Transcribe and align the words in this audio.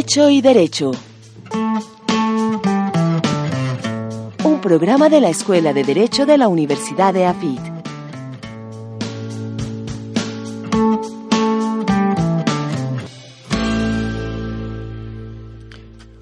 Hecho 0.00 0.30
y 0.30 0.40
Derecho. 0.40 0.92
Un 4.42 4.60
programa 4.62 5.10
de 5.10 5.20
la 5.20 5.28
Escuela 5.28 5.74
de 5.74 5.84
Derecho 5.84 6.24
de 6.24 6.38
la 6.38 6.48
Universidad 6.48 7.12
de 7.12 7.26
AFIT. 7.26 7.60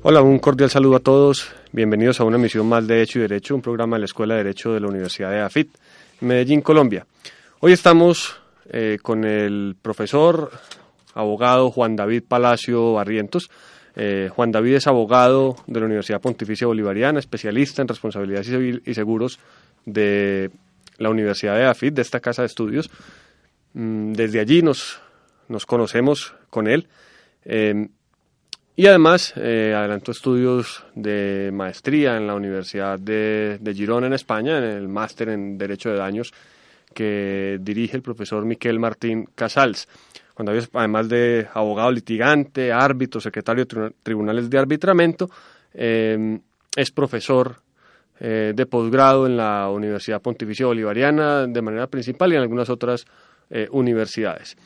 Hola, 0.03 0.23
un 0.23 0.41
cordial 0.41 0.71
saludo 0.71 0.97
a 0.97 1.01
todos. 1.01 1.49
Bienvenidos 1.71 2.19
a 2.21 2.25
una 2.25 2.37
emisión 2.37 2.69
más 2.69 2.85
de 2.89 3.01
Hecho 3.01 3.21
y 3.21 3.23
Derecho, 3.23 3.55
un 3.55 3.63
programa 3.63 3.95
de 3.95 4.01
la 4.01 4.07
Escuela 4.07 4.35
de 4.35 4.43
Derecho 4.43 4.73
de 4.73 4.81
la 4.81 4.89
Universidad 4.89 5.31
de 5.31 5.41
AFIT, 5.41 5.71
Medellín, 6.23 6.63
Colombia. 6.63 7.07
Hoy 7.61 7.75
estamos 7.75 8.41
eh, 8.71 8.99
con 9.01 9.25
el 9.25 9.77
profesor, 9.81 10.51
abogado 11.15 11.71
Juan 11.71 11.97
David 11.97 12.25
Palacio 12.27 12.95
Barrientos. 12.95 13.51
Eh, 13.97 14.31
Juan 14.33 14.53
David 14.53 14.75
es 14.75 14.87
abogado 14.87 15.57
de 15.67 15.81
la 15.81 15.87
Universidad 15.87 16.21
Pontificia 16.21 16.67
Bolivariana, 16.67 17.19
especialista 17.19 17.83
en 17.83 17.89
responsabilidad 17.89 18.43
civil 18.43 18.83
y 18.87 18.95
seguros 18.95 19.39
de 19.85 20.51
la 20.99 21.11
Universidad 21.11 21.57
de 21.57 21.65
AFIT, 21.65 21.95
de 21.95 22.03
esta 22.03 22.21
casa 22.21 22.43
de 22.43 22.47
estudios. 22.47 22.91
Mm, 23.75 24.13
desde 24.13 24.41
allí 24.41 24.63
nos, 24.63 25.01
nos 25.49 25.67
conocemos 25.67 26.35
con 26.51 26.69
él. 26.69 26.87
Eh, 27.45 27.89
y 28.77 28.87
además 28.87 29.33
eh, 29.37 29.75
adelantó 29.77 30.13
estudios 30.13 30.85
de 30.95 31.51
maestría 31.53 32.17
en 32.17 32.29
la 32.29 32.35
Universidad 32.37 32.99
de, 32.99 33.59
de 33.61 33.75
Girona 33.75 34.07
en 34.07 34.13
España, 34.13 34.59
en 34.59 34.65
el 34.65 34.87
máster 34.87 35.31
en 35.31 35.59
Derecho 35.59 35.91
de 35.91 35.97
Daños 35.97 36.33
que 36.95 37.59
dirige 37.61 37.97
el 37.97 38.03
profesor 38.03 38.45
Miquel 38.45 38.79
Martín 38.79 39.29
Casals. 39.35 39.89
Cuando 40.39 40.53
había, 40.53 40.63
además 40.73 41.09
de 41.09 41.49
abogado 41.53 41.91
litigante, 41.91 42.71
árbitro, 42.71 43.21
secretario 43.21 43.65
de 43.65 43.93
tribunales 44.05 44.49
de 44.49 44.57
arbitramiento, 44.57 45.29
eh, 45.75 46.39
es 46.77 46.93
profesor 46.93 47.57
eh, 48.21 48.53
de 48.55 48.67
posgrado 48.67 49.27
en 49.27 49.37
la 49.37 49.69
Universidad 49.69 50.23
Pontificia 50.23 50.67
Bolivariana 50.67 51.49
de 51.49 51.61
manera 51.61 51.89
principal 51.89 52.33
y 52.33 52.37
en 52.37 52.43
algunas 52.43 52.71
otras 52.71 53.05
eh, 53.51 53.67
universidades 53.73 54.57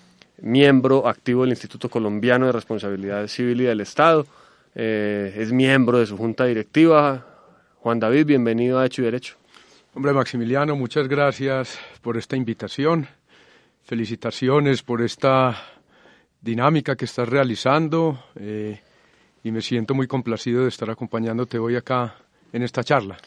miembro 0.42 1.08
activo 1.08 1.42
del 1.42 1.50
Instituto 1.50 1.88
Colombiano 1.88 2.46
de 2.46 2.52
Responsabilidad 2.52 3.26
Civil 3.28 3.62
y 3.62 3.64
del 3.64 3.80
Estado, 3.80 4.26
eh, 4.74 5.32
es 5.38 5.52
miembro 5.52 5.98
de 6.00 6.06
su 6.06 6.18
junta 6.18 6.44
directiva. 6.44 7.24
Juan 7.78 7.98
David, 7.98 8.26
bienvenido 8.26 8.78
a 8.78 8.86
Hecho 8.86 9.02
y 9.02 9.06
Derecho. 9.06 9.36
Hombre, 9.94 10.12
Maximiliano, 10.12 10.74
muchas 10.74 11.08
gracias 11.08 11.78
por 12.00 12.16
esta 12.16 12.36
invitación. 12.36 13.06
Felicitaciones 13.84 14.82
por 14.82 15.02
esta 15.02 15.56
dinámica 16.40 16.96
que 16.96 17.04
estás 17.04 17.28
realizando 17.28 18.24
eh, 18.36 18.80
y 19.44 19.50
me 19.50 19.60
siento 19.60 19.94
muy 19.94 20.06
complacido 20.06 20.62
de 20.62 20.68
estar 20.68 20.90
acompañándote 20.90 21.58
hoy 21.58 21.76
acá 21.76 22.16
en 22.52 22.62
esta 22.62 22.84
charla. 22.84 23.18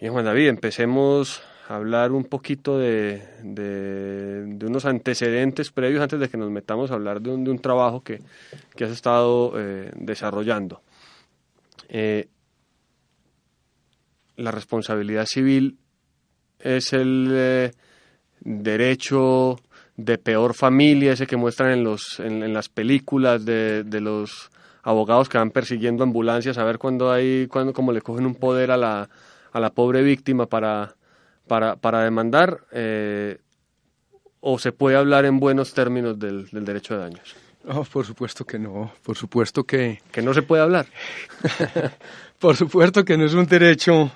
Bien, 0.00 0.12
Juan 0.12 0.24
David, 0.24 0.48
empecemos 0.48 1.42
hablar 1.68 2.12
un 2.12 2.24
poquito 2.24 2.78
de, 2.78 3.22
de, 3.42 4.66
unos 4.66 4.84
antecedentes 4.84 5.70
previos 5.70 6.02
antes 6.02 6.20
de 6.20 6.28
que 6.28 6.36
nos 6.36 6.50
metamos 6.50 6.90
a 6.90 6.94
hablar 6.94 7.20
de 7.20 7.30
un, 7.30 7.44
de 7.44 7.50
un 7.50 7.58
trabajo 7.58 8.02
que, 8.02 8.20
que 8.76 8.84
has 8.84 8.90
estado 8.90 9.52
eh, 9.56 9.90
desarrollando. 9.96 10.82
Eh, 11.88 12.28
la 14.36 14.50
responsabilidad 14.50 15.26
civil 15.26 15.78
es 16.58 16.92
el 16.92 17.72
derecho 18.44 19.56
de 19.96 20.18
peor 20.18 20.54
familia, 20.54 21.12
ese 21.12 21.26
que 21.26 21.36
muestran 21.36 21.70
en, 21.70 21.84
los, 21.84 22.20
en, 22.20 22.52
las 22.52 22.68
películas 22.68 23.44
de, 23.44 23.84
de, 23.84 24.00
los 24.00 24.50
abogados 24.82 25.28
que 25.28 25.38
van 25.38 25.50
persiguiendo 25.50 26.02
ambulancias, 26.02 26.58
a 26.58 26.64
ver 26.64 26.78
cuándo 26.78 27.12
hay, 27.12 27.46
cuando 27.46 27.72
como 27.72 27.92
le 27.92 28.02
cogen 28.02 28.26
un 28.26 28.34
poder 28.34 28.70
a 28.70 28.76
la, 28.76 29.08
a 29.52 29.60
la 29.60 29.70
pobre 29.70 30.02
víctima 30.02 30.46
para, 30.46 30.94
para, 31.46 31.76
para 31.76 32.02
demandar 32.02 32.60
eh, 32.72 33.38
o 34.40 34.58
se 34.58 34.72
puede 34.72 34.96
hablar 34.96 35.24
en 35.24 35.40
buenos 35.40 35.72
términos 35.72 36.18
del, 36.18 36.48
del 36.50 36.64
derecho 36.64 36.94
de 36.94 37.00
daños? 37.00 37.36
por 37.90 38.04
supuesto 38.04 38.44
que 38.44 38.58
no, 38.58 38.92
por 39.02 39.16
supuesto 39.16 39.64
que... 39.64 40.02
Que 40.12 40.20
no 40.20 40.34
se 40.34 40.42
puede 40.42 40.62
hablar. 40.62 40.86
por 42.38 42.56
supuesto 42.56 43.06
que 43.06 43.16
no 43.16 43.24
es 43.24 43.32
un 43.32 43.46
derecho, 43.46 44.12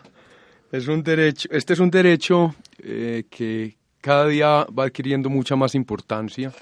es 0.71 0.87
un 0.87 1.03
derecho, 1.03 1.49
este 1.51 1.73
es 1.73 1.79
un 1.79 1.91
derecho 1.91 2.55
eh, 2.83 3.25
que 3.31 3.78
cada 4.01 4.27
día 4.27 4.67
va 4.67 4.85
adquiriendo 4.85 5.31
mucha 5.31 5.57
más 5.57 5.75
importancia 5.75 6.53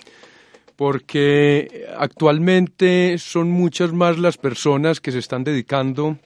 porque 0.77 1.87
actualmente 1.99 3.17
son 3.19 3.51
muchas 3.51 3.93
más 3.93 4.19
las 4.19 4.37
personas 4.37 5.01
que 5.01 5.13
se 5.13 5.19
están 5.19 5.43
dedicando 5.43 6.19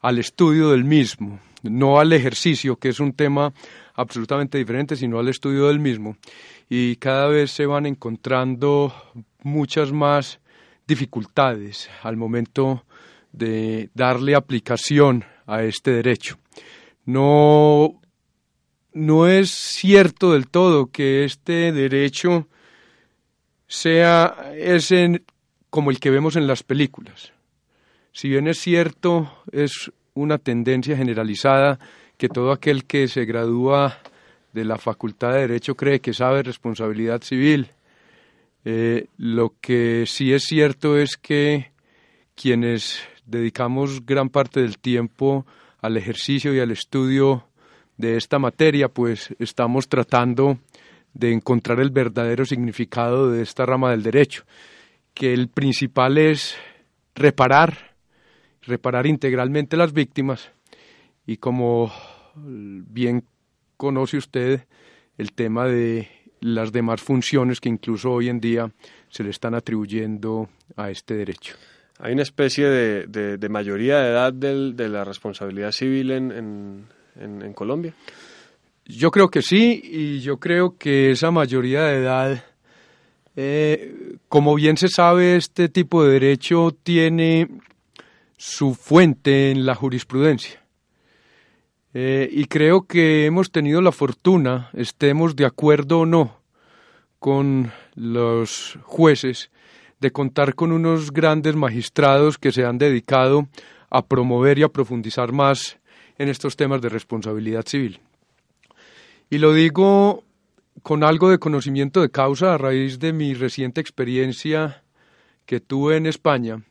al 0.00 0.18
estudio 0.18 0.70
del 0.70 0.84
mismo 0.84 1.40
no 1.62 1.98
al 1.98 2.12
ejercicio, 2.12 2.76
que 2.76 2.88
es 2.90 3.00
un 3.00 3.12
tema 3.12 3.52
absolutamente 3.94 4.58
diferente, 4.58 4.96
sino 4.96 5.18
al 5.18 5.28
estudio 5.28 5.68
del 5.68 5.80
mismo. 5.80 6.16
Y 6.68 6.96
cada 6.96 7.28
vez 7.28 7.50
se 7.50 7.66
van 7.66 7.86
encontrando 7.86 8.92
muchas 9.42 9.92
más 9.92 10.40
dificultades 10.86 11.90
al 12.02 12.16
momento 12.16 12.84
de 13.32 13.90
darle 13.94 14.34
aplicación 14.34 15.24
a 15.46 15.62
este 15.62 15.92
derecho. 15.92 16.38
No, 17.04 18.00
no 18.98 19.28
es 19.28 19.50
cierto 19.50 20.32
del 20.32 20.48
todo 20.48 20.90
que 20.90 21.24
este 21.24 21.72
derecho 21.72 22.48
sea 23.66 24.52
ese 24.56 25.22
como 25.70 25.90
el 25.90 26.00
que 26.00 26.10
vemos 26.10 26.36
en 26.36 26.46
las 26.46 26.62
películas. 26.62 27.32
Si 28.12 28.28
bien 28.28 28.48
es 28.48 28.58
cierto, 28.58 29.32
es 29.52 29.92
una 30.14 30.38
tendencia 30.38 30.96
generalizada 30.96 31.78
que 32.16 32.28
todo 32.28 32.50
aquel 32.50 32.84
que 32.84 33.06
se 33.06 33.24
gradúa 33.24 33.98
de 34.52 34.64
la 34.64 34.78
Facultad 34.78 35.34
de 35.34 35.40
Derecho 35.42 35.76
cree 35.76 36.00
que 36.00 36.14
sabe 36.14 36.42
responsabilidad 36.42 37.22
civil. 37.22 37.68
Eh, 38.64 39.06
lo 39.18 39.54
que 39.60 40.04
sí 40.06 40.32
es 40.32 40.44
cierto 40.44 40.98
es 40.98 41.16
que 41.16 41.70
quienes 42.34 43.00
dedicamos 43.26 44.04
gran 44.04 44.30
parte 44.30 44.60
del 44.60 44.78
tiempo 44.78 45.46
al 45.80 45.96
ejercicio 45.96 46.52
y 46.54 46.60
al 46.60 46.72
estudio 46.72 47.47
de 47.98 48.16
esta 48.16 48.38
materia, 48.38 48.88
pues 48.88 49.34
estamos 49.38 49.88
tratando 49.88 50.58
de 51.12 51.32
encontrar 51.32 51.80
el 51.80 51.90
verdadero 51.90 52.44
significado 52.46 53.30
de 53.30 53.42
esta 53.42 53.66
rama 53.66 53.90
del 53.90 54.02
derecho, 54.02 54.44
que 55.12 55.34
el 55.34 55.48
principal 55.48 56.16
es 56.16 56.56
reparar 57.14 57.88
reparar 58.68 59.06
integralmente 59.06 59.76
las 59.76 59.92
víctimas 59.92 60.52
y 61.26 61.38
como 61.38 61.90
bien 62.36 63.24
conoce 63.76 64.18
usted 64.18 64.60
el 65.16 65.32
tema 65.32 65.66
de 65.66 66.08
las 66.40 66.70
demás 66.70 67.00
funciones 67.02 67.60
que 67.60 67.68
incluso 67.68 68.12
hoy 68.12 68.28
en 68.28 68.38
día 68.38 68.70
se 69.08 69.24
le 69.24 69.30
están 69.30 69.54
atribuyendo 69.54 70.48
a 70.76 70.90
este 70.90 71.14
derecho. 71.14 71.56
¿Hay 71.98 72.12
una 72.12 72.22
especie 72.22 72.68
de, 72.68 73.48
mayoría 73.48 73.98
de 73.98 74.10
edad 74.10 74.32
de 74.32 74.88
la 74.88 75.04
responsabilidad 75.04 75.72
civil 75.72 76.12
en, 76.12 76.86
Colombia? 77.54 77.94
Yo 78.84 79.10
creo 79.10 79.28
que 79.28 79.42
sí, 79.42 79.80
y 79.84 80.20
yo 80.20 80.38
creo 80.38 80.76
que 80.78 81.10
esa 81.10 81.30
mayoría 81.30 81.84
de 81.84 81.98
edad, 81.98 82.44
eh, 83.36 84.16
como 84.28 84.54
bien 84.54 84.76
se 84.76 84.88
sabe, 84.88 85.36
este 85.36 85.68
tipo 85.68 86.04
de 86.04 86.12
derecho 86.12 86.74
tiene 86.82 87.48
su 88.36 88.74
fuente 88.74 89.50
en 89.50 89.66
la 89.66 89.74
jurisprudencia. 89.74 90.62
Eh, 91.92 92.28
y 92.30 92.44
creo 92.44 92.86
que 92.86 93.26
hemos 93.26 93.50
tenido 93.50 93.82
la 93.82 93.92
fortuna, 93.92 94.70
estemos 94.72 95.36
de 95.36 95.46
acuerdo 95.46 96.00
o 96.00 96.06
no 96.06 96.38
con 97.18 97.72
los 97.94 98.78
jueces, 98.84 99.50
de 100.00 100.12
contar 100.12 100.54
con 100.54 100.70
unos 100.70 101.12
grandes 101.12 101.56
magistrados 101.56 102.38
que 102.38 102.52
se 102.52 102.64
han 102.64 102.78
dedicado 102.78 103.48
a 103.90 104.06
promover 104.06 104.58
y 104.58 104.62
a 104.62 104.68
profundizar 104.68 105.32
más 105.32 105.77
en 106.18 106.28
estos 106.28 106.56
temas 106.56 106.82
de 106.82 106.88
responsabilidad 106.88 107.64
civil. 107.66 108.00
Y 109.30 109.38
lo 109.38 109.52
digo 109.52 110.24
con 110.82 111.04
algo 111.04 111.30
de 111.30 111.38
conocimiento 111.38 112.00
de 112.00 112.10
causa 112.10 112.54
a 112.54 112.58
raíz 112.58 112.98
de 112.98 113.12
mi 113.12 113.34
reciente 113.34 113.80
experiencia 113.80 114.82
que 115.46 115.60
tuve 115.60 115.96
en 115.96 116.06
España 116.06 116.62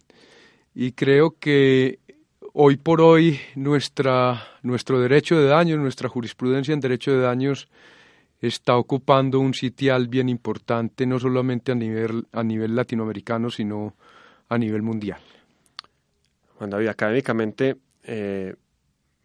y 0.73 0.91
creo 0.91 1.35
que 1.39 1.99
hoy 2.53 2.77
por 2.77 3.01
hoy 3.01 3.39
nuestra, 3.55 4.43
nuestro 4.61 4.99
derecho 4.99 5.35
de 5.39 5.47
daños, 5.47 5.79
nuestra 5.79 6.09
jurisprudencia 6.09 6.73
en 6.73 6.79
derecho 6.79 7.11
de 7.11 7.21
daños 7.21 7.67
está 8.41 8.77
ocupando 8.77 9.39
un 9.39 9.53
sitial 9.53 10.07
bien 10.07 10.29
importante, 10.29 11.05
no 11.05 11.19
solamente 11.19 11.71
a 11.71 11.75
nivel, 11.75 12.27
a 12.31 12.43
nivel 12.43 12.75
latinoamericano, 12.75 13.49
sino 13.49 13.95
a 14.49 14.57
nivel 14.57 14.83
mundial. 14.83 15.19
Juan 16.57 16.69
David, 16.69 16.87
académicamente, 16.87 17.77
eh, 18.03 18.55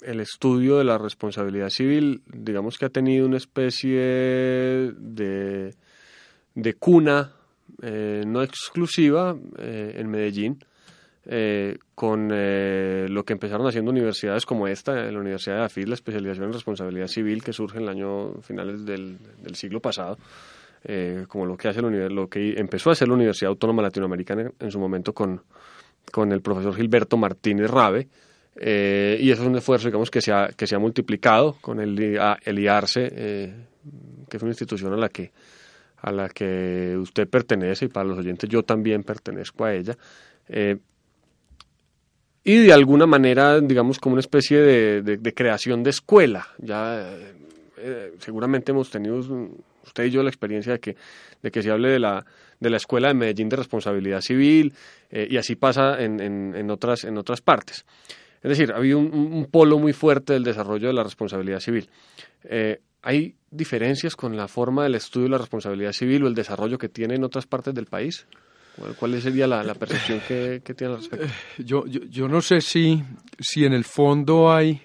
el 0.04 0.20
estudio 0.20 0.78
de 0.78 0.84
la 0.84 0.98
responsabilidad 0.98 1.70
civil, 1.70 2.22
digamos 2.26 2.78
que 2.78 2.86
ha 2.86 2.90
tenido 2.90 3.26
una 3.26 3.36
especie 3.36 4.00
de, 4.00 5.74
de 6.54 6.74
cuna, 6.74 7.32
eh, 7.82 8.22
no 8.26 8.42
exclusiva, 8.42 9.36
eh, 9.58 9.94
en 9.96 10.08
Medellín, 10.08 10.58
eh, 11.24 11.78
con 11.94 12.28
lo 12.28 13.24
que 13.24 13.32
empezaron 13.32 13.66
haciendo 13.66 13.90
universidades 13.90 14.44
como 14.44 14.66
esta, 14.66 14.94
la 14.94 15.20
Universidad 15.20 15.56
de 15.56 15.62
AFID, 15.64 15.86
la 15.86 15.94
especialización 15.94 16.46
en 16.46 16.52
responsabilidad 16.52 17.06
civil 17.06 17.42
que 17.42 17.52
surge 17.52 17.78
en 17.78 17.84
el 17.84 17.88
año 17.90 18.34
finales 18.42 18.84
del, 18.84 19.18
siglo 19.54 19.80
pasado, 19.80 20.18
como 21.28 21.46
lo 21.46 21.56
que 21.56 21.68
hace 21.68 21.80
lo 21.80 22.28
que 22.28 22.58
empezó 22.58 22.90
a 22.90 22.94
hacer 22.94 23.06
la 23.06 23.14
Universidad 23.14 23.50
Autónoma 23.50 23.82
Latinoamericana 23.82 24.50
en, 24.58 24.70
su 24.72 24.80
momento 24.80 25.12
con, 25.12 25.42
con 26.10 26.32
el 26.32 26.40
profesor 26.40 26.74
Gilberto 26.74 27.16
Martínez 27.16 27.70
Rabe, 27.70 28.08
y 28.54 29.30
eso 29.30 29.42
es 29.42 29.48
un 29.48 29.56
esfuerzo 29.56 29.88
digamos 29.88 30.10
que 30.10 30.20
se 30.20 30.32
ha, 30.32 30.48
que 30.48 30.66
se 30.66 30.76
multiplicado 30.78 31.56
con 31.60 31.80
el, 31.80 32.18
el 32.44 32.58
IARCE, 32.58 33.08
que 34.28 34.36
es 34.36 34.42
una 34.42 34.50
institución 34.50 34.92
a 34.92 34.96
la 34.96 35.08
que 35.08 35.32
a 36.02 36.12
la 36.12 36.28
que 36.28 36.96
usted 36.98 37.28
pertenece 37.28 37.86
y 37.86 37.88
para 37.88 38.08
los 38.08 38.18
oyentes 38.18 38.50
yo 38.50 38.62
también 38.62 39.04
pertenezco 39.04 39.64
a 39.64 39.74
ella 39.74 39.96
y 42.44 42.56
de 42.58 42.72
alguna 42.72 43.06
manera, 43.06 43.60
digamos, 43.60 43.98
como 43.98 44.14
una 44.14 44.20
especie 44.20 44.58
de, 44.58 45.34
creación 45.34 45.82
de 45.82 45.90
escuela. 45.90 46.48
Ya 46.58 47.08
eh, 47.78 48.14
seguramente 48.18 48.72
hemos 48.72 48.90
tenido, 48.90 49.18
usted 49.84 50.04
y 50.04 50.10
yo, 50.10 50.22
la 50.22 50.30
experiencia 50.30 50.72
de 50.72 50.80
que, 50.80 50.96
de 51.40 51.50
que 51.50 51.62
se 51.62 51.70
hable 51.70 51.90
de 51.90 52.00
la, 52.00 52.24
de 52.58 52.70
la 52.70 52.78
Escuela 52.78 53.08
de 53.08 53.14
Medellín 53.14 53.48
de 53.48 53.56
Responsabilidad 53.56 54.20
Civil 54.20 54.72
eh, 55.10 55.28
y 55.30 55.36
así 55.36 55.54
pasa 55.54 56.02
en, 56.02 56.20
en, 56.20 56.70
otras, 56.70 57.04
en 57.04 57.16
otras 57.16 57.40
partes. 57.40 57.84
Es 58.42 58.48
decir, 58.48 58.72
ha 58.72 58.76
habido 58.76 58.98
un, 58.98 59.46
polo 59.50 59.78
muy 59.78 59.92
fuerte 59.92 60.32
del 60.32 60.42
desarrollo 60.42 60.88
de 60.88 60.94
la 60.94 61.04
responsabilidad 61.04 61.60
civil. 61.60 61.88
Eh, 62.44 62.80
¿Hay 63.02 63.36
diferencias 63.50 64.16
con 64.16 64.36
la 64.36 64.48
forma 64.48 64.84
del 64.84 64.96
estudio 64.96 65.24
de 65.24 65.30
la 65.30 65.38
responsabilidad 65.38 65.92
civil 65.92 66.24
o 66.24 66.28
el 66.28 66.34
desarrollo 66.34 66.78
que 66.78 66.88
tiene 66.88 67.14
en 67.14 67.24
otras 67.24 67.46
partes 67.46 67.74
del 67.74 67.86
país? 67.86 68.26
¿Cuál 68.98 69.20
sería 69.20 69.46
la, 69.46 69.74
percepción 69.74 70.20
que, 70.26 70.60
tiene 70.76 70.94
al 70.94 71.00
respecto? 71.00 71.26
Eh, 71.26 71.30
yo, 71.64 71.86
yo, 71.86 72.00
yo, 72.04 72.26
no 72.26 72.40
sé 72.40 72.60
si, 72.60 73.02
si 73.38 73.64
en 73.64 73.74
el 73.74 73.84
fondo 73.84 74.52
hay, 74.52 74.80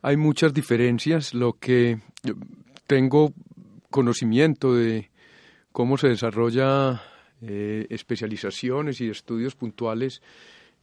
hay 0.00 0.16
muchas 0.16 0.54
diferencias. 0.54 1.34
Lo 1.34 1.54
que 1.54 1.98
tengo 2.86 3.34
conocimiento 3.90 4.74
de 4.74 5.10
cómo 5.72 5.98
se 5.98 6.08
desarrolla 6.08 7.02
eh, 7.42 7.86
especializaciones 7.90 9.00
y 9.00 9.08
estudios 9.08 9.54
puntuales 9.54 10.22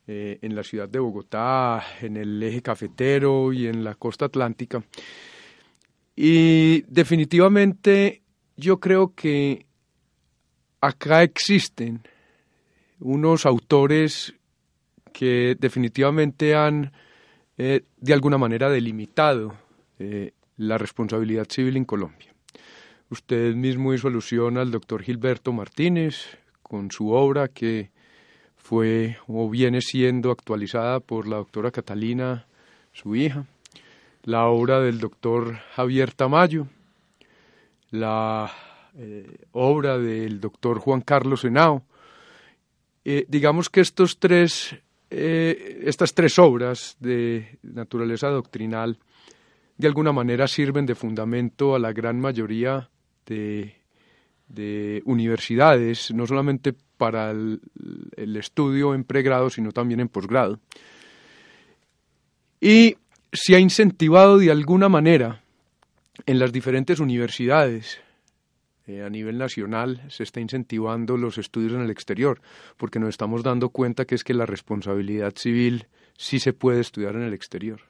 eh, 0.08 0.40
en 0.42 0.56
la 0.56 0.64
ciudad 0.64 0.88
de 0.88 1.00
Bogotá, 1.00 1.84
en 2.02 2.16
el 2.16 2.42
eje 2.42 2.62
cafetero 2.62 3.52
y 3.52 3.68
en 3.68 3.84
la 3.84 3.96
costa 3.96 4.26
atlántica. 4.26 4.82
Y 6.16 6.82
definitivamente 6.84 8.22
yo 8.56 8.80
creo 8.80 9.14
que 9.14 9.66
acá 10.82 11.24
existen 11.24 12.02
unos 13.00 13.46
autores 13.46 14.34
que 15.12 15.56
definitivamente 15.60 16.56
han 16.56 16.92
eh, 17.58 17.84
de 17.98 18.14
alguna 18.14 18.38
manera 18.38 18.70
delimitado 18.70 19.56
eh, 20.00 20.32
la 20.58 20.78
responsabilidad 20.78 21.48
civil 21.50 21.76
en 21.76 21.86
Colombia. 21.86 22.34
Usted 23.10 23.56
mismo 23.56 23.94
hizo 23.94 24.08
alusión 24.08 24.58
al 24.58 24.72
doctor 24.72 25.04
Gilberto 25.04 25.52
Martínez 25.54 26.38
con 26.62 26.92
su 26.92 27.12
obra 27.12 27.48
que 27.48 27.92
fue 28.68 29.16
o 29.28 29.50
viene 29.50 29.80
siendo 29.80 30.30
actualizada 30.30 31.00
por 31.00 31.26
la 31.26 31.38
doctora 31.38 31.72
Catalina, 31.72 32.48
su 32.92 33.16
hija, 33.16 33.46
la 34.24 34.48
obra 34.48 34.82
del 34.82 35.00
doctor 35.00 35.56
Javier 35.74 36.12
Tamayo, 36.12 36.68
la 37.92 38.52
eh, 38.98 39.38
obra 39.54 39.98
del 39.98 40.42
doctor 40.42 40.80
Juan 40.80 41.00
Carlos 41.00 41.46
Henao, 41.46 41.84
eh, 43.06 43.24
digamos 43.30 43.70
que 43.70 43.80
estos 43.80 44.20
tres, 44.20 44.76
eh, 45.12 45.84
estas 45.86 46.14
tres 46.14 46.38
obras 46.38 46.98
de 47.00 47.60
naturaleza 47.64 48.28
doctrinal 48.28 49.00
de 49.78 49.88
alguna 49.88 50.12
manera 50.12 50.46
sirven 50.46 50.86
de 50.86 50.96
fundamento 50.96 51.74
a 51.74 51.80
la 51.80 51.94
gran 51.94 52.20
mayoría 52.20 52.90
de, 53.26 53.76
universidades, 55.06 56.12
no 56.12 56.28
solamente 56.28 56.74
para 56.98 57.32
el, 57.32 57.62
estudio 58.36 58.94
en 58.94 59.04
pregrado, 59.04 59.50
sino 59.50 59.72
también 59.72 60.00
en 60.00 60.10
posgrado. 60.10 60.60
Y 62.60 62.98
se 63.32 63.56
ha 63.56 63.60
incentivado 63.60 64.38
de 64.38 64.52
alguna 64.52 64.90
manera 64.90 65.44
en 66.26 66.40
las 66.40 66.52
diferentes 66.52 67.00
universidades 67.00 68.00
eh, 68.88 69.04
a 69.04 69.10
nivel 69.10 69.38
nacional 69.38 70.02
se 70.08 70.24
está 70.24 70.40
incentivando 70.40 71.18
los 71.18 71.38
estudios 71.38 71.74
en 71.74 71.82
el 71.82 71.90
exterior, 71.90 72.40
porque 72.78 73.00
nos 73.00 73.10
estamos 73.10 73.44
dando 73.44 73.70
cuenta 73.70 74.06
que 74.06 74.16
es 74.16 74.24
que 74.24 74.34
la 74.34 74.46
responsabilidad 74.46 75.34
civil 75.36 75.88
sí 76.16 76.40
se 76.40 76.54
puede 76.54 76.80
estudiar 76.80 77.16
en 77.16 77.24
el 77.24 77.34
exterior. 77.34 77.82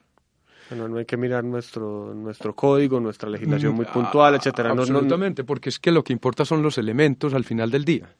Bueno, 0.70 0.88
no 0.88 0.98
hay 0.98 1.06
que 1.06 1.16
mirar 1.16 1.44
nuestro, 1.44 2.12
nuestro 2.14 2.54
código, 2.54 3.00
nuestra 3.00 3.30
legislación 3.30 3.74
muy 3.74 3.86
mm, 3.86 3.92
puntual, 3.92 4.34
etcétera. 4.34 4.70
absolutamente, 4.70 5.44
porque 5.44 5.68
es 5.70 5.78
que 5.78 5.92
lo 5.92 6.02
que 6.02 6.12
importa 6.12 6.44
son 6.44 6.62
los 6.62 6.76
elementos 6.78 7.32
al 7.32 7.44
final 7.44 7.70
del 7.70 7.84
día. 7.84 8.10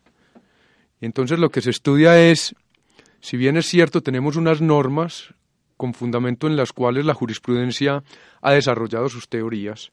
Entonces 1.01 1.39
lo 1.39 1.51
que 1.51 1.61
se 1.61 1.71
estudia 1.71 2.19
es, 2.21 2.55
si 3.21 3.37
bien 3.37 3.57
es 3.57 3.67
cierto, 3.67 4.03
tenemos 4.03 4.37
unas 4.37 4.61
normas 4.61 5.35
con 5.77 5.95
fundamento 5.95 6.47
en 6.47 6.57
las 6.57 6.73
cuales 6.73 7.05
la 7.05 7.15
jurisprudencia 7.15 8.03
ha 8.43 8.53
desarrollado 8.53 9.09
sus 9.09 9.29
teorías, 9.29 9.93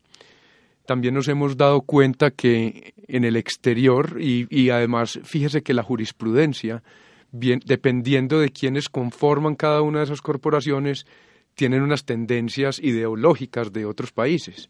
también 0.85 1.15
nos 1.15 1.27
hemos 1.27 1.57
dado 1.57 1.81
cuenta 1.81 2.31
que 2.31 2.93
en 3.07 3.23
el 3.23 3.35
exterior, 3.35 4.17
y, 4.19 4.69
además 4.69 5.19
fíjese 5.23 5.63
que 5.63 5.73
la 5.73 5.83
jurisprudencia, 5.83 6.83
bien, 7.31 7.59
dependiendo 7.65 8.39
de 8.39 8.49
quienes 8.49 8.89
conforman 8.89 9.55
cada 9.55 9.81
una 9.81 9.99
de 9.99 10.05
esas 10.05 10.21
corporaciones, 10.21 11.05
tienen 11.55 11.81
unas 11.81 12.05
tendencias 12.05 12.79
ideológicas 12.79 13.73
de 13.73 13.85
otros 13.85 14.11
países, 14.11 14.69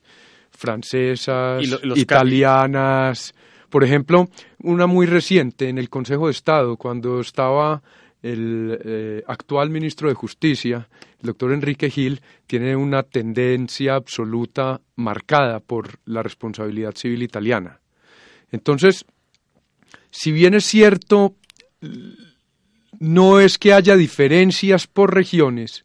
francesas, 0.51 1.63
italianas. 1.95 3.33
Por 3.75 3.83
ejemplo, 3.83 4.29
una 4.59 4.87
muy 4.87 5.05
reciente 5.05 5.67
en 5.67 5.77
el 5.77 5.89
Consejo 5.89 6.27
de 6.27 6.31
Estado, 6.31 6.77
cuando 6.77 7.19
estaba 7.19 7.83
el 8.23 8.79
eh, 8.81 9.21
actual 9.27 9.69
ministro 9.69 10.07
de 10.07 10.15
Justicia, 10.15 10.87
el 11.19 11.27
doctor 11.27 11.51
Enrique 11.51 11.89
Gil, 11.89 12.21
tiene 12.47 12.77
una 12.77 13.03
tendencia 13.03 13.95
absoluta 13.95 14.79
marcada 14.95 15.59
por 15.59 15.99
la 16.05 16.23
responsabilidad 16.23 16.95
civil 16.95 17.21
italiana. 17.21 17.81
Entonces, 18.49 19.03
si 20.09 20.31
bien 20.31 20.53
es 20.53 20.63
cierto, 20.63 21.35
no 22.97 23.41
es 23.41 23.57
que 23.57 23.73
haya 23.73 23.97
diferencias 23.97 24.87
por 24.87 25.13
regiones, 25.13 25.83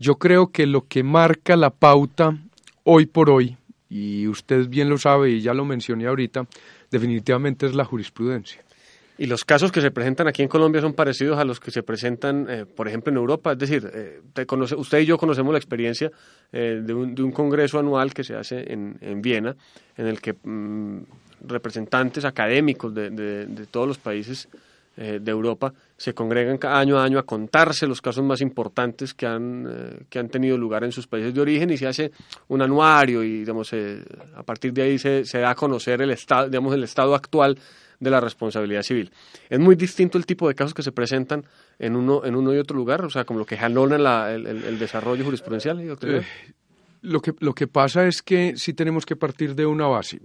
yo 0.00 0.16
creo 0.16 0.50
que 0.50 0.66
lo 0.66 0.88
que 0.88 1.04
marca 1.04 1.54
la 1.54 1.70
pauta 1.70 2.36
hoy 2.82 3.06
por 3.06 3.30
hoy, 3.30 3.58
y 3.88 4.26
usted 4.26 4.66
bien 4.68 4.88
lo 4.88 4.98
sabe 4.98 5.30
y 5.30 5.40
ya 5.40 5.54
lo 5.54 5.64
mencioné 5.64 6.08
ahorita, 6.08 6.48
definitivamente 6.92 7.66
es 7.66 7.74
la 7.74 7.84
jurisprudencia. 7.84 8.62
Y 9.18 9.26
los 9.26 9.44
casos 9.44 9.70
que 9.70 9.80
se 9.80 9.90
presentan 9.90 10.26
aquí 10.26 10.42
en 10.42 10.48
Colombia 10.48 10.80
son 10.80 10.94
parecidos 10.94 11.38
a 11.38 11.44
los 11.44 11.60
que 11.60 11.70
se 11.70 11.82
presentan, 11.82 12.46
eh, 12.48 12.66
por 12.66 12.88
ejemplo, 12.88 13.10
en 13.10 13.18
Europa. 13.18 13.52
Es 13.52 13.58
decir, 13.58 13.90
eh, 13.92 14.20
usted 14.76 15.00
y 15.00 15.06
yo 15.06 15.18
conocemos 15.18 15.52
la 15.52 15.58
experiencia 15.58 16.10
eh, 16.52 16.80
de, 16.82 16.94
un, 16.94 17.32
congreso 17.32 17.78
anual 17.78 18.14
que 18.14 18.24
se 18.24 18.34
hace 18.34 18.72
en, 18.72 19.22
Viena, 19.22 19.54
en 19.96 20.06
el 20.06 20.20
que 20.20 20.32
mm, 20.32 21.02
representantes 21.46 22.24
académicos 22.24 22.94
de, 22.94 23.66
todos 23.70 23.86
los 23.86 23.98
países 23.98 24.48
de 24.96 25.30
Europa 25.30 25.72
se 25.96 26.12
congregan 26.12 26.58
año 26.64 26.98
a 26.98 27.04
año 27.04 27.18
a 27.18 27.22
contarse 27.22 27.86
los 27.86 28.02
casos 28.02 28.22
más 28.22 28.40
importantes 28.42 29.14
que 29.14 29.26
han, 29.26 30.04
que 30.10 30.18
han 30.18 30.28
tenido 30.28 30.58
lugar 30.58 30.84
en 30.84 30.92
sus 30.92 31.06
países 31.06 31.32
de 31.32 31.40
origen 31.40 31.70
y 31.70 31.78
se 31.78 31.86
hace 31.86 32.12
un 32.48 32.60
anuario 32.60 33.22
y 33.22 33.38
digamos, 33.40 33.72
a 34.34 34.42
partir 34.42 34.72
de 34.72 34.82
ahí 34.82 34.98
se, 34.98 35.24
se 35.24 35.38
da 35.38 35.50
a 35.50 35.54
conocer 35.54 36.02
el 36.02 36.10
estado, 36.10 36.48
digamos, 36.48 36.74
el 36.74 36.84
estado 36.84 37.14
actual 37.14 37.58
de 38.02 38.10
la 38.10 38.20
responsabilidad 38.20 38.82
civil. 38.82 39.12
Es 39.48 39.60
muy 39.60 39.76
distinto 39.76 40.18
el 40.18 40.26
tipo 40.26 40.48
de 40.48 40.56
casos 40.56 40.74
que 40.74 40.82
se 40.82 40.90
presentan 40.90 41.46
en 41.78 41.94
uno, 41.94 42.24
en 42.24 42.34
uno 42.34 42.52
y 42.52 42.58
otro 42.58 42.76
lugar, 42.76 43.04
o 43.04 43.10
sea, 43.10 43.24
como 43.24 43.38
lo 43.38 43.46
que 43.46 43.56
jalona 43.56 44.32
el, 44.32 44.46
el, 44.46 44.78
desarrollo 44.78 45.24
jurisprudencial. 45.24 45.80
Eh, 45.80 46.22
lo, 47.02 47.22
que, 47.22 47.32
lo 47.38 47.54
que 47.54 47.68
pasa 47.68 48.04
es 48.06 48.20
que 48.20 48.54
sí 48.56 48.74
tenemos 48.74 49.06
que 49.06 49.14
partir 49.14 49.54
de 49.54 49.66
una 49.66 49.86
base. 49.86 50.20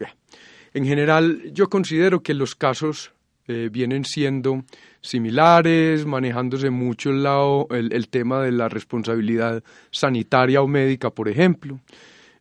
En 0.73 0.85
general, 0.85 1.53
yo 1.53 1.69
considero 1.69 2.23
que 2.23 2.33
los 2.33 2.55
casos 2.55 3.13
eh, 3.47 3.69
vienen 3.71 4.05
siendo 4.05 4.63
similares, 5.01 6.05
manejándose 6.05 6.69
mucho 6.69 7.09
el, 7.09 7.23
lado, 7.23 7.67
el, 7.71 7.93
el 7.93 8.09
tema 8.09 8.41
de 8.41 8.51
la 8.51 8.69
responsabilidad 8.69 9.63
sanitaria 9.91 10.61
o 10.61 10.67
médica, 10.67 11.09
por 11.09 11.29
ejemplo. 11.29 11.79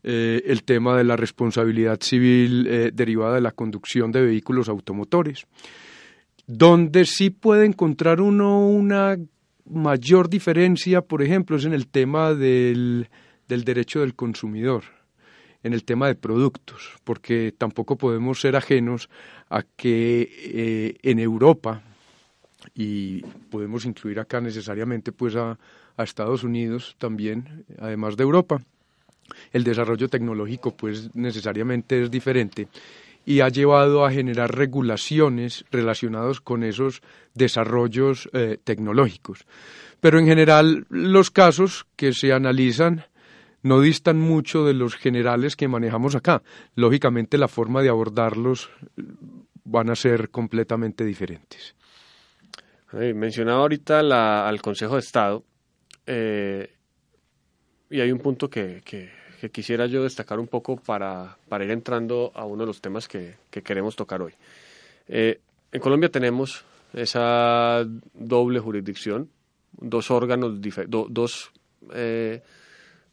Eh, 0.09 0.45
el 0.47 0.63
tema 0.63 0.97
de 0.97 1.03
la 1.03 1.17
responsabilidad 1.17 1.99
civil 2.01 2.69
eh, 2.69 2.93
derivada 2.95 3.35
de 3.35 3.41
la 3.41 3.51
conducción 3.51 4.13
de 4.13 4.25
vehículos 4.25 4.69
automotores. 4.69 5.49
Donde 6.47 7.05
sí 7.07 7.31
puede 7.31 7.67
encontrar 7.67 8.21
uno 8.21 8.69
una 8.69 9.17
mayor 9.69 10.31
diferencia, 10.31 11.03
por 11.03 11.25
ejemplo, 11.25 11.57
es 11.57 11.65
en 11.65 11.73
el 11.73 11.89
tema 11.89 12.35
del, 12.35 13.09
derecho 13.49 13.99
del 13.99 14.15
consumidor, 14.15 14.85
en 15.67 15.73
el 15.73 15.83
tema 15.83 16.07
de 16.07 16.15
productos, 16.15 16.95
porque 17.03 17.53
tampoco 17.57 17.97
podemos 17.97 18.41
ser 18.41 18.55
ajenos 18.55 19.11
a 19.51 19.65
que 19.65 20.31
eh, 20.31 20.97
en 21.03 21.19
Europa 21.19 21.83
y 22.73 23.23
podemos 23.51 23.85
incluir 23.85 24.21
acá 24.21 24.41
necesariamente 24.41 25.11
pues 25.11 25.35
a, 25.35 25.59
Estados 25.99 26.45
Unidos 26.45 26.95
también, 26.99 27.65
además 27.81 28.17
de 28.17 28.23
Europa. 28.23 28.63
El 29.51 29.65
desarrollo 29.65 30.09
tecnológico 30.09 30.77
pues 30.77 31.13
necesariamente 31.17 32.03
es 32.03 32.11
diferente 32.11 32.69
y 33.25 33.41
ha 33.41 33.49
llevado 33.49 34.05
a 34.05 34.13
generar 34.13 34.55
regulaciones 34.55 35.65
relacionadas 35.73 36.41
con 36.41 36.63
esos 36.63 37.01
desarrollos 37.35 38.29
eh, 38.35 38.59
tecnológicos. 38.63 39.47
Pero 40.01 40.21
en 40.21 40.27
general 40.27 40.87
los 40.91 41.31
casos 41.31 41.87
que 41.97 42.13
se 42.13 42.33
analizan 42.33 43.05
no 43.67 43.81
distan 43.81 44.19
mucho 44.19 44.65
de 44.65 44.75
los 44.75 44.95
generales 44.95 45.57
que 45.57 45.69
manejamos 45.69 46.15
acá. 46.15 46.43
Lógicamente 46.75 47.37
la 47.39 47.49
forma 47.49 47.83
de 47.83 47.89
abordarlos 47.89 48.71
eh, 48.97 49.03
van 49.65 49.91
a 49.91 49.97
ser 49.97 50.31
completamente 50.31 51.05
diferentes. 51.05 51.75
mencionaba 52.93 53.61
ahorita 53.61 54.01
al 54.49 54.63
Consejo 54.63 54.95
de 54.95 55.01
Estado 55.01 55.45
eh, 56.07 56.71
y 57.91 58.01
hay 58.01 58.13
un 58.13 58.19
punto 58.19 58.49
que, 58.49 58.83
quisiera 59.53 59.87
yo 59.87 60.03
destacar 60.03 60.39
un 60.39 60.49
poco 60.49 60.77
para, 60.77 61.37
ir 61.61 61.71
entrando 61.71 62.33
a 62.35 62.45
uno 62.45 62.63
de 62.63 62.67
los 62.67 62.81
temas 62.81 63.09
que, 63.09 63.35
queremos 63.51 63.97
tocar 63.97 64.23
hoy. 64.23 64.33
Eh, 65.09 65.41
en 65.73 65.81
Colombia 65.81 66.09
tenemos 66.09 66.65
esa 66.93 67.85
doble 68.15 68.61
jurisdicción, 68.61 69.29
dos 69.73 70.11
órganos, 70.11 70.61
dos 70.89 71.51
eh, 71.93 72.43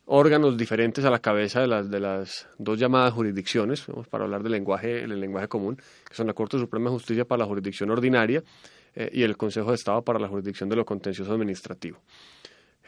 órganos 0.06 0.58
diferentes 0.58 1.06
a 1.06 1.10
la 1.10 1.20
cabeza 1.20 1.62
de 1.62 1.68
las, 1.68 1.90
de 1.90 2.00
las 2.00 2.48
dos 2.58 2.80
llamadas 2.80 3.14
jurisdicciones, 3.14 3.86
para 4.10 4.26
hablar 4.26 4.44
del 4.44 4.52
lenguaje, 4.52 5.04
el 5.04 5.20
lenguaje 5.20 5.48
común, 5.48 5.78
que 5.78 6.14
son 6.14 6.28
la 6.28 6.34
Corte 6.34 6.58
Suprema 6.58 6.90
de 6.90 6.96
Justicia 6.96 7.26
para 7.26 7.40
la 7.40 7.46
jurisdicción 7.46 7.90
ordinaria 7.90 8.44
eh, 8.96 9.10
y 9.14 9.24
el 9.24 9.38
Consejo 9.38 9.70
de 9.70 9.76
Estado 9.76 10.02
para 10.02 10.20
la 10.20 10.28
jurisdicción 10.28 10.70
de 10.70 10.76
lo 10.76 10.86
contencioso 10.86 11.34
administrativo. 11.34 12.00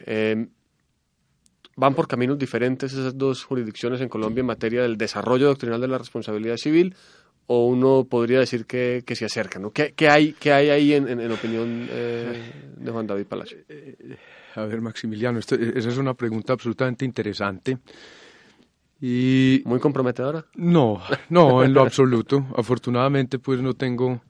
Eh, 0.00 0.46
van 1.76 1.94
por 1.94 2.08
caminos 2.08 2.38
diferentes 2.38 2.92
esas 2.92 3.16
dos 3.16 3.44
jurisdicciones 3.44 4.00
en 4.00 4.08
Colombia 4.08 4.40
en 4.40 4.46
materia 4.46 4.82
del 4.82 4.96
desarrollo 4.96 5.46
doctrinal 5.46 5.80
de 5.80 5.88
la 5.88 5.98
responsabilidad 5.98 6.56
civil 6.56 6.94
o 7.46 7.66
uno 7.66 8.06
podría 8.08 8.40
decir 8.40 8.66
que, 8.66 9.02
se 9.06 9.24
acercan. 9.24 9.62
¿no? 9.62 9.70
¿Qué, 9.70 9.92
hay, 10.08 10.32
qué 10.32 10.52
hay 10.52 10.70
ahí 10.70 10.94
en, 10.94 11.30
opinión 11.30 11.86
eh, 11.90 12.52
de 12.76 12.90
Juan 12.90 13.06
David 13.06 13.26
Palacio? 13.26 13.58
A 14.54 14.64
ver, 14.64 14.80
Maximiliano, 14.80 15.38
esa 15.38 15.56
es 15.56 15.98
una 15.98 16.14
pregunta 16.14 16.52
absolutamente 16.52 17.04
interesante. 17.04 17.78
Y 19.00 19.62
¿Muy 19.66 19.78
comprometedora? 19.78 20.44
No, 20.54 21.02
no, 21.28 21.62
en 21.62 21.74
lo 21.74 21.82
absoluto. 21.82 22.46
Afortunadamente, 22.56 23.38
pues 23.38 23.60
no 23.60 23.74
tengo, 23.74 24.22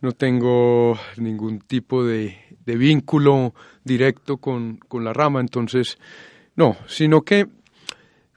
no 0.00 0.12
tengo 0.12 0.96
ningún 1.16 1.60
tipo 1.60 2.04
de, 2.04 2.36
vínculo 2.64 3.54
directo 3.82 4.36
con, 4.36 4.76
con 4.76 5.02
la 5.04 5.12
rama, 5.12 5.40
entonces, 5.40 5.98
no, 6.54 6.76
sino 6.86 7.22
que 7.22 7.48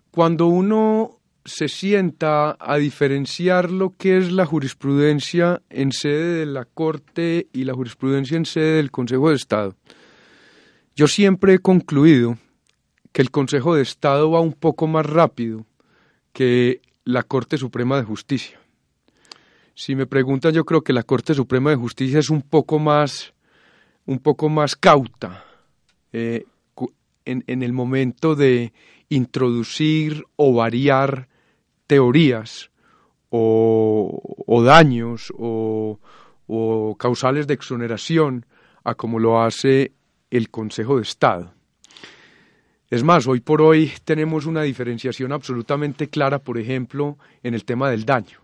cuando 0.09 0.47
uno 0.47 1.20
se 1.45 1.67
sienta 1.67 2.55
a 2.59 2.77
diferenciar 2.77 3.71
lo 3.71 3.95
que 3.97 4.17
es 4.17 4.31
la 4.31 4.45
jurisprudencia 4.45 5.61
en 5.69 5.91
sede 5.91 6.39
de 6.39 6.45
la 6.45 6.65
Corte 6.65 7.47
y 7.51 7.63
la 7.63 7.73
jurisprudencia 7.73 8.37
en 8.37 8.45
sede 8.45 8.77
del 8.77 8.91
Consejo 8.91 9.29
de 9.29 9.35
Estado, 9.35 9.75
yo 10.95 11.07
siempre 11.07 11.55
he 11.55 11.59
concluido 11.59 12.37
que 13.11 13.21
el 13.21 13.31
Consejo 13.31 13.75
de 13.75 13.81
Estado 13.81 14.29
va 14.29 14.39
un 14.39 14.53
poco 14.53 14.87
más 14.87 15.05
rápido 15.05 15.65
que 16.33 16.81
la 17.05 17.23
Corte 17.23 17.57
Suprema 17.57 17.97
de 17.97 18.03
Justicia. 18.03 18.59
Si 19.73 19.95
me 19.95 20.05
preguntan, 20.05 20.53
yo 20.53 20.65
creo 20.65 20.81
que 20.81 20.93
la 20.93 21.03
Corte 21.03 21.33
Suprema 21.33 21.71
de 21.71 21.75
Justicia 21.75 22.19
es 22.19 22.29
un 22.29 22.41
poco 22.41 22.77
más, 22.77 23.33
un 24.05 24.19
poco 24.19 24.49
más 24.49 24.75
cauta 24.75 25.43
eh, 26.13 26.45
en, 27.25 27.43
en 27.47 27.63
el 27.63 27.73
momento 27.73 28.35
de 28.35 28.73
introducir 29.09 30.25
o 30.35 30.53
variar 30.53 31.29
teorías 31.91 32.71
o, 33.31 34.63
daños 34.63 35.33
o, 35.37 35.99
o, 36.47 36.95
causales 36.97 37.47
de 37.47 37.53
exoneración 37.53 38.45
a 38.85 38.95
como 38.95 39.19
lo 39.19 39.41
hace 39.41 39.91
el 40.29 40.49
Consejo 40.49 40.95
de 40.95 41.01
Estado. 41.01 41.53
Es 42.89 43.03
más, 43.03 43.27
hoy 43.27 43.41
por 43.41 43.61
hoy 43.61 43.91
tenemos 44.05 44.45
una 44.45 44.61
diferenciación 44.61 45.33
absolutamente 45.33 46.07
clara, 46.07 46.39
por 46.39 46.57
ejemplo, 46.57 47.17
en 47.43 47.55
el 47.55 47.65
tema 47.65 47.89
del 47.89 48.05
daño. 48.05 48.40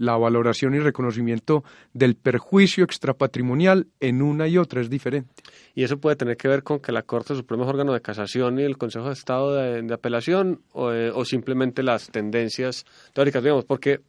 La 0.00 0.16
valoración 0.16 0.74
y 0.74 0.78
reconocimiento 0.78 1.62
del 1.92 2.14
perjuicio 2.14 2.84
extrapatrimonial 2.84 3.86
en 4.00 4.22
una 4.22 4.48
y 4.48 4.56
otra 4.56 4.80
es 4.80 4.88
diferente. 4.88 5.42
¿Y 5.74 5.84
eso 5.84 5.98
puede 5.98 6.16
tener 6.16 6.38
que 6.38 6.48
ver 6.48 6.62
con 6.62 6.80
que 6.80 6.90
la 6.90 7.02
Corte 7.02 7.34
Suprema 7.34 7.64
es 7.64 7.68
órgano 7.68 7.92
de 7.92 8.00
casación 8.00 8.58
y 8.58 8.62
el 8.62 8.78
Consejo 8.78 9.08
de 9.08 9.12
Estado 9.12 9.54
de, 9.56 9.92
apelación 9.92 10.62
o, 10.72 10.90
eh, 10.90 11.10
o, 11.14 11.26
simplemente 11.26 11.82
las 11.82 12.08
tendencias 12.08 12.86
teóricas, 13.12 13.42
digamos? 13.42 13.66
Porque 13.66 14.00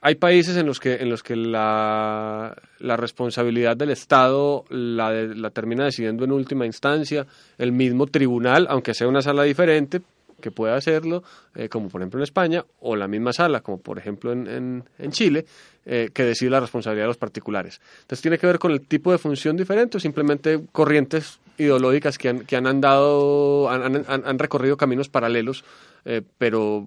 hay 0.00 0.14
países 0.14 0.56
en 0.56 0.66
los 0.66 0.78
que, 0.78 0.94
en 0.94 1.10
los 1.10 1.24
que 1.24 1.34
la, 1.34 2.56
la 2.78 2.96
responsabilidad 2.96 3.76
del 3.76 3.90
Estado 3.90 4.64
la, 4.70 5.10
la, 5.10 5.50
termina 5.50 5.84
decidiendo 5.84 6.24
en 6.24 6.30
última 6.30 6.64
instancia 6.64 7.26
el 7.58 7.72
mismo 7.72 8.06
tribunal, 8.06 8.68
aunque 8.70 8.94
sea 8.94 9.08
una 9.08 9.22
sala 9.22 9.42
diferente, 9.42 10.00
que 10.40 10.50
pueda 10.50 10.76
hacerlo, 10.76 11.22
eh, 11.54 11.68
como 11.68 11.88
por 11.88 12.00
ejemplo 12.00 12.20
en 12.20 12.24
España, 12.24 12.64
o 12.80 12.96
la 12.96 13.08
misma 13.08 13.32
sala, 13.32 13.60
como 13.60 13.78
por 13.78 13.98
ejemplo 13.98 14.32
en, 14.32 14.84
en, 14.98 15.12
Chile, 15.12 15.44
eh, 15.84 16.10
que 16.12 16.24
decide 16.24 16.50
la 16.50 16.60
responsabilidad 16.60 17.04
de 17.04 17.08
los 17.08 17.16
particulares. 17.16 17.80
Entonces 18.02 18.22
tiene 18.22 18.38
que 18.38 18.46
ver 18.46 18.58
con 18.58 18.72
el 18.72 18.86
tipo 18.86 19.12
de 19.12 19.18
función 19.18 19.56
diferente 19.56 19.96
o 19.96 20.00
simplemente 20.00 20.60
corrientes 20.72 21.40
ideológicas 21.56 22.18
que 22.18 22.28
han, 22.28 22.40
que 22.40 22.56
han 22.56 22.66
andado, 22.66 23.68
han, 23.68 24.04
han, 24.08 24.38
recorrido 24.38 24.76
caminos 24.76 25.08
paralelos, 25.08 25.64
eh, 26.04 26.22
pero 26.38 26.86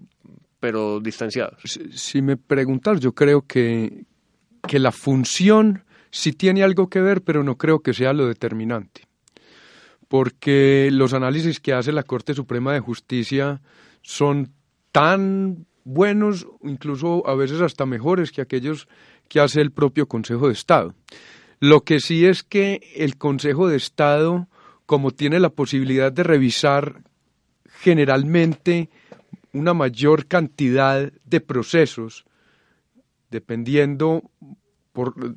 pero 0.62 1.00
distanciados. 1.00 1.60
Si, 1.64 2.22
me 2.22 2.38
preguntas, 2.38 3.00
yo 3.00 3.14
creo 3.14 3.42
que, 3.48 4.06
que 4.68 4.78
la 4.78 4.92
función 4.92 5.84
sí 6.12 6.34
tiene 6.34 6.64
algo 6.64 6.88
que 6.88 7.02
ver, 7.02 7.24
pero 7.24 7.44
no 7.44 7.58
creo 7.58 7.80
que 7.80 7.94
sea 7.94 8.14
lo 8.14 8.28
determinante. 8.28 9.02
Porque 10.12 10.90
los 10.92 11.14
análisis 11.14 11.62
que 11.62 11.72
hace 11.72 11.94
la 11.94 12.04
Corte 12.04 12.34
Suprema 12.34 12.74
de 12.74 12.82
Justicia 12.82 13.62
son 14.02 14.52
tan 14.92 15.68
buenos, 15.86 16.46
incluso 16.64 17.26
a 17.26 17.34
veces 17.34 17.62
hasta 17.62 17.86
mejores 17.86 18.34
que 18.34 18.42
aquellos 18.42 18.90
que 19.30 19.40
hace 19.40 19.62
el 19.62 19.72
propio 19.72 20.10
Consejo 20.10 20.48
de 20.48 20.54
Estado. 20.54 20.94
Lo 21.62 21.86
que 21.86 22.02
sí 22.02 22.26
es 22.26 22.44
que 22.44 22.82
el 22.94 23.18
Consejo 23.18 23.70
de 23.70 23.78
Estado, 23.78 24.50
como 24.86 25.12
tiene 25.12 25.40
la 25.40 25.48
posibilidad 25.50 26.12
de 26.12 26.24
revisar 26.24 27.04
generalmente 27.80 28.90
una 29.54 29.74
mayor 29.74 30.26
cantidad 30.26 31.10
de 31.24 31.40
procesos 31.40 32.26
dependiendo, 33.30 34.24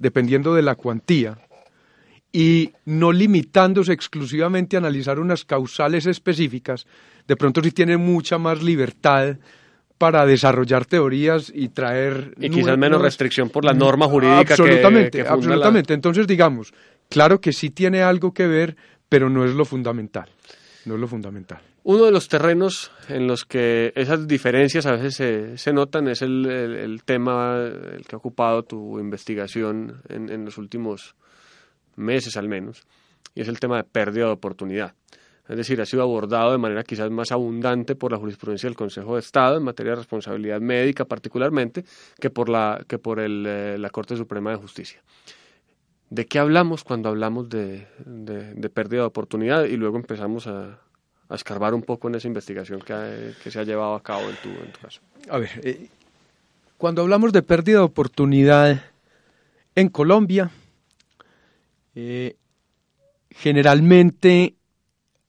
dependiendo 0.00 0.52
de 0.52 0.62
la 0.62 0.74
cuantía 0.74 1.38
y 2.36 2.72
no 2.84 3.12
limitándose 3.12 3.92
exclusivamente 3.92 4.74
a 4.74 4.80
analizar 4.80 5.20
unas 5.20 5.44
causales 5.44 6.04
específicas, 6.06 6.84
de 7.28 7.36
pronto 7.36 7.62
sí 7.62 7.70
tiene 7.70 7.96
mucha 7.96 8.38
más 8.38 8.60
libertad 8.60 9.36
para 9.98 10.26
desarrollar 10.26 10.84
teorías 10.84 11.52
y 11.54 11.68
traer... 11.68 12.34
Y 12.40 12.50
quizás 12.50 12.76
menos 12.76 13.00
restricción 13.00 13.50
por 13.50 13.64
la 13.64 13.72
norma 13.72 14.06
jurídica. 14.06 14.54
Absolutamente, 14.54 15.20
absolutamente. 15.20 15.94
Entonces, 15.94 16.26
digamos, 16.26 16.74
claro 17.08 17.40
que 17.40 17.52
sí 17.52 17.70
tiene 17.70 18.02
algo 18.02 18.34
que 18.34 18.48
ver, 18.48 18.76
pero 19.08 19.30
no 19.30 19.44
es 19.44 19.54
lo 19.54 19.64
fundamental. 19.64 20.28
No 20.86 20.94
es 20.94 21.00
lo 21.00 21.06
fundamental. 21.06 21.60
Uno 21.84 22.04
de 22.06 22.10
los 22.10 22.26
terrenos 22.26 22.90
en 23.08 23.28
los 23.28 23.44
que 23.44 23.92
esas 23.94 24.26
diferencias 24.26 24.86
a 24.86 24.92
veces 24.92 25.14
se, 25.14 25.56
se 25.56 25.72
notan 25.72 26.08
es 26.08 26.20
el, 26.20 26.46
el, 26.46 27.04
tema 27.04 27.58
el 27.58 28.04
que 28.04 28.16
ha 28.16 28.18
ocupado 28.18 28.64
tu 28.64 28.98
investigación 28.98 30.02
en, 30.08 30.30
en, 30.30 30.44
los 30.44 30.58
últimos 30.58 31.14
meses 31.96 32.36
al 32.36 32.48
menos, 32.48 32.84
y 33.34 33.40
es 33.40 33.48
el 33.48 33.60
tema 33.60 33.76
de 33.76 33.84
pérdida 33.84 34.26
de 34.26 34.32
oportunidad. 34.32 34.94
Es 35.48 35.56
decir, 35.58 35.80
ha 35.80 35.86
sido 35.86 36.02
abordado 36.02 36.52
de 36.52 36.58
manera 36.58 36.82
quizás 36.84 37.10
más 37.10 37.30
abundante 37.30 37.94
por 37.94 38.12
la 38.12 38.18
jurisprudencia 38.18 38.66
del 38.66 38.76
Consejo 38.76 39.14
de 39.14 39.20
Estado 39.20 39.58
en 39.58 39.62
materia 39.62 39.92
de 39.92 39.96
responsabilidad 39.96 40.60
médica 40.60 41.04
particularmente 41.04 41.84
que 42.18 42.30
por 42.30 42.48
la, 42.48 42.82
que 42.88 42.98
por 42.98 43.20
el, 43.20 43.44
eh, 43.46 43.76
la 43.78 43.90
Corte 43.90 44.16
Suprema 44.16 44.50
de 44.52 44.56
Justicia. 44.56 45.02
¿De 46.08 46.26
qué 46.26 46.38
hablamos 46.38 46.82
cuando 46.82 47.10
hablamos 47.10 47.50
de, 47.50 47.86
de, 48.06 48.70
pérdida 48.70 49.00
de 49.00 49.06
oportunidad? 49.06 49.64
Y 49.64 49.76
luego 49.76 49.96
empezamos 49.96 50.46
a, 50.46 50.78
a 51.28 51.34
escarbar 51.34 51.74
un 51.74 51.82
poco 51.82 52.08
en 52.08 52.14
esa 52.14 52.28
investigación 52.28 52.80
que, 52.80 53.32
que 53.42 53.50
se 53.50 53.58
ha 53.58 53.64
llevado 53.64 53.94
a 53.94 54.02
cabo 54.02 54.22
en 54.22 54.36
tu, 54.36 54.48
en 54.48 54.72
tu 54.72 54.80
caso. 54.80 55.00
A 55.28 55.38
ver, 55.38 55.50
eh, 55.62 55.88
cuando 56.78 57.02
hablamos 57.02 57.32
de 57.32 57.42
pérdida 57.42 57.78
de 57.78 57.84
oportunidad 57.84 58.82
en 59.74 59.88
Colombia, 59.88 60.50
eh, 61.94 62.36
generalmente 63.30 64.54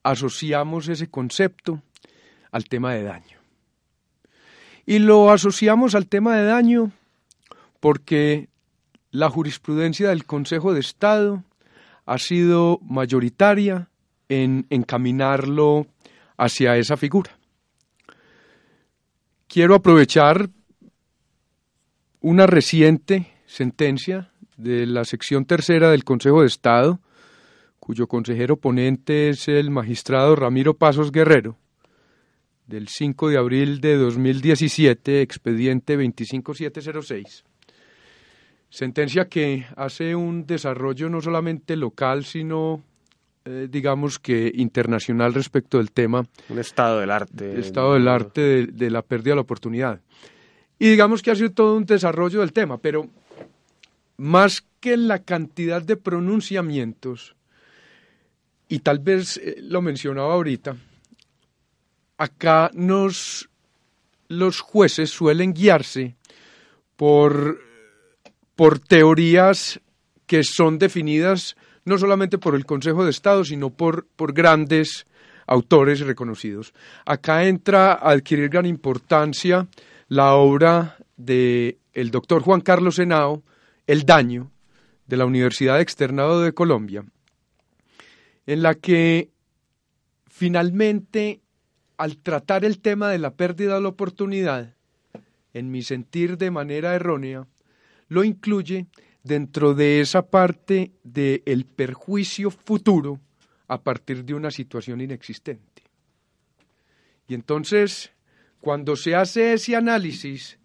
asociamos 0.02 0.88
ese 0.88 1.08
concepto 1.08 1.82
al 2.50 2.64
tema 2.64 2.94
de 2.94 3.02
daño. 3.02 3.38
Y 4.86 5.00
lo 5.00 5.30
asociamos 5.30 5.94
al 5.94 6.06
tema 6.06 6.36
de 6.36 6.44
daño 6.44 6.92
porque 7.80 8.48
la 9.10 9.28
jurisprudencia 9.30 10.08
del 10.08 10.24
Consejo 10.24 10.72
de 10.72 10.80
Estado 10.80 11.42
ha 12.04 12.18
sido 12.18 12.78
mayoritaria 12.82 13.88
en 14.28 14.66
encaminarlo 14.70 15.86
hacia 16.36 16.76
esa 16.76 16.96
figura. 16.96 17.36
Quiero 19.48 19.74
aprovechar 19.74 20.50
una 22.20 22.46
reciente 22.46 23.32
sentencia 23.46 24.30
de 24.56 24.86
la 24.86 25.04
sección 25.04 25.44
tercera 25.44 25.90
del 25.90 26.04
Consejo 26.04 26.40
de 26.40 26.46
Estado, 26.46 27.00
cuyo 27.78 28.06
consejero 28.06 28.56
ponente 28.56 29.28
es 29.28 29.48
el 29.48 29.70
magistrado 29.70 30.34
Ramiro 30.34 30.74
Pasos 30.74 31.12
Guerrero, 31.12 31.56
del 32.66 32.88
5 32.88 33.28
de 33.28 33.38
abril 33.38 33.80
de 33.80 33.96
2017, 33.96 35.22
expediente 35.22 35.96
25706. 35.96 37.44
Sentencia 38.68 39.28
que 39.28 39.66
hace 39.76 40.16
un 40.16 40.46
desarrollo 40.46 41.08
no 41.08 41.20
solamente 41.20 41.76
local, 41.76 42.24
sino 42.24 42.82
eh, 43.44 43.68
digamos 43.70 44.18
que 44.18 44.50
internacional 44.52 45.32
respecto 45.32 45.78
del 45.78 45.92
tema. 45.92 46.26
Un 46.48 46.58
estado 46.58 46.98
del 46.98 47.12
arte. 47.12 47.60
Estado 47.60 47.94
del 47.94 48.08
arte 48.08 48.40
de, 48.40 48.66
de, 48.66 48.90
la 48.90 49.02
pérdida 49.02 49.30
de 49.30 49.36
la 49.36 49.42
oportunidad. 49.42 50.00
Y 50.80 50.90
digamos 50.90 51.22
que 51.22 51.30
ha 51.30 51.36
sido 51.36 51.52
todo 51.52 51.76
un 51.76 51.86
desarrollo 51.86 52.40
del 52.40 52.52
tema, 52.52 52.78
pero 52.78 53.08
más 54.16 54.64
que 54.80 54.96
la 54.96 55.20
cantidad 55.20 55.82
de 55.82 55.96
pronunciamientos, 55.96 57.34
y 58.68 58.80
tal 58.80 58.98
vez 58.98 59.36
eh, 59.36 59.56
lo 59.60 59.82
mencionaba 59.82 60.34
ahorita, 60.34 60.76
acá 62.18 62.70
nos 62.74 63.48
los 64.28 64.60
jueces 64.60 65.10
suelen 65.10 65.52
guiarse 65.52 66.16
por, 66.96 67.60
por 68.56 68.80
teorías 68.80 69.80
que 70.26 70.42
son 70.42 70.78
definidas 70.78 71.56
no 71.84 71.98
solamente 71.98 72.36
por 72.36 72.56
el 72.56 72.66
Consejo 72.66 73.04
de 73.04 73.10
Estado, 73.10 73.44
sino 73.44 73.70
por, 73.70 74.06
por 74.16 74.32
grandes 74.32 75.06
autores 75.46 76.00
reconocidos. 76.00 76.74
Acá 77.04 77.44
entra 77.44 77.92
a 77.92 78.10
adquirir 78.10 78.48
gran 78.48 78.66
importancia 78.66 79.68
la 80.08 80.34
obra 80.34 80.96
del 81.16 81.78
el 81.92 82.10
doctor 82.10 82.42
Juan 82.42 82.60
Carlos 82.60 82.98
Henao, 82.98 83.42
El 83.86 84.04
daño, 84.04 84.50
de 85.06 85.16
la 85.16 85.26
Universidad 85.26 85.80
Externado 85.80 86.40
de 86.40 86.52
Colombia, 86.52 87.04
en 88.46 88.62
la 88.62 88.74
que 88.74 89.30
finalmente 90.26 91.40
al 91.96 92.18
tratar 92.18 92.64
el 92.64 92.80
tema 92.80 93.08
de 93.10 93.18
la 93.18 93.34
pérdida 93.34 93.76
de 93.76 93.80
la 93.80 93.88
oportunidad, 93.88 94.74
en 95.54 95.70
mi 95.70 95.82
sentir 95.82 96.36
de 96.36 96.50
manera 96.50 96.94
errónea, 96.94 97.46
lo 98.08 98.24
incluye 98.24 98.86
dentro 99.22 99.74
de 99.74 100.00
esa 100.00 100.26
parte 100.26 100.92
del 101.02 101.64
perjuicio 101.64 102.50
futuro 102.50 103.20
a 103.68 103.80
partir 103.80 104.24
de 104.24 104.34
una 104.34 104.50
situación 104.50 105.00
inexistente. 105.00 105.82
Y 107.26 107.34
entonces, 107.34 108.12
cuando 108.60 108.94
se 108.96 109.14
hace 109.14 109.54
ese 109.54 109.74
análisis 109.74 110.58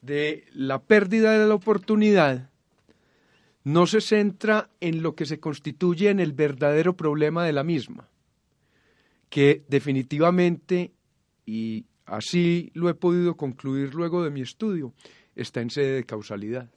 de 0.00 0.44
la 0.52 0.80
pérdida 0.80 1.38
de 1.38 1.46
la 1.46 1.54
oportunidad, 1.54 2.50
no 3.64 3.86
se 3.86 4.00
centra 4.00 4.70
en 4.80 5.02
lo 5.02 5.14
que 5.14 5.26
se 5.26 5.40
constituye 5.40 6.10
en 6.10 6.20
el 6.20 6.32
verdadero 6.32 6.96
problema 6.96 7.44
de 7.44 7.52
la 7.52 7.64
misma, 7.64 8.08
que 9.28 9.64
definitivamente, 9.68 10.92
y 11.44 11.86
así 12.06 12.70
lo 12.74 12.88
he 12.88 12.94
podido 12.94 13.36
concluir 13.36 13.94
luego 13.94 14.24
de 14.24 14.30
mi 14.30 14.40
estudio, 14.40 14.94
está 15.36 15.60
en 15.60 15.70
sede 15.70 15.96
de 15.96 16.04
causalidad. 16.04 16.68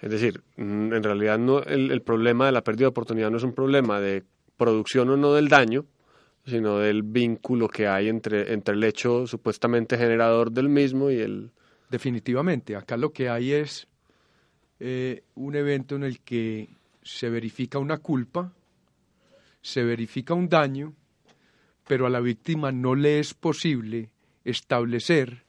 Es 0.00 0.10
decir, 0.10 0.42
mm, 0.56 0.92
en 0.92 1.02
realidad 1.02 1.38
no, 1.38 1.62
el, 1.62 2.02
problema 2.02 2.46
de 2.46 2.52
la 2.52 2.62
pérdida 2.62 2.84
de 2.84 2.90
oportunidad 2.90 3.30
no 3.30 3.36
es 3.36 3.42
un 3.42 3.54
problema 3.54 4.00
de 4.00 4.24
producción 4.56 5.10
o 5.10 5.16
no 5.16 5.34
del 5.34 5.48
daño, 5.48 5.86
sino 6.46 6.78
del 6.78 7.02
vínculo 7.02 7.68
que 7.68 7.86
hay 7.86 8.08
entre, 8.08 8.52
entre 8.52 8.74
el 8.74 8.84
hecho 8.84 9.26
supuestamente 9.26 9.98
generador 9.98 10.52
del 10.52 10.68
mismo 10.68 11.10
y 11.10 11.18
el... 11.18 11.50
Definitivamente, 11.90 12.76
acá 12.76 12.96
lo 12.96 13.12
que 13.12 13.28
hay 13.28 13.52
es 13.52 13.88
eh, 14.80 15.22
un 15.34 15.56
evento 15.56 15.96
en 15.96 16.04
el 16.04 16.20
que 16.20 16.68
se 17.02 17.30
verifica 17.30 17.78
una 17.78 17.98
culpa, 17.98 18.52
se 19.60 19.82
verifica 19.84 20.34
un 20.34 20.48
daño, 20.48 20.94
pero 21.86 22.06
a 22.06 22.10
la 22.10 22.20
víctima 22.20 22.70
no 22.70 22.94
le 22.94 23.18
es 23.18 23.34
posible 23.34 24.10
establecer 24.44 25.44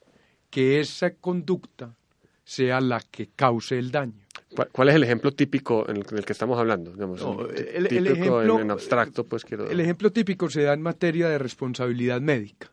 que 0.49 0.79
esa 0.79 1.13
conducta 1.15 1.95
sea 2.43 2.81
la 2.81 2.99
que 2.99 3.29
cause 3.35 3.77
el 3.77 3.91
daño. 3.91 4.25
¿Cuál 4.71 4.89
es 4.89 4.95
el 4.95 5.03
ejemplo 5.03 5.31
típico 5.31 5.87
en 5.87 5.97
el, 5.97 6.25
que 6.25 6.33
estamos 6.33 6.57
hablando? 6.57 6.91
el, 7.55 8.07
ejemplo, 8.07 8.59
en, 8.59 8.71
abstracto, 8.71 9.23
pues 9.23 9.45
quiero... 9.45 9.69
El 9.69 9.79
ejemplo 9.79 10.11
típico 10.11 10.49
se 10.49 10.63
da 10.63 10.73
en 10.73 10.81
materia 10.81 11.29
de 11.29 11.37
responsabilidad 11.37 12.19
médica, 12.19 12.71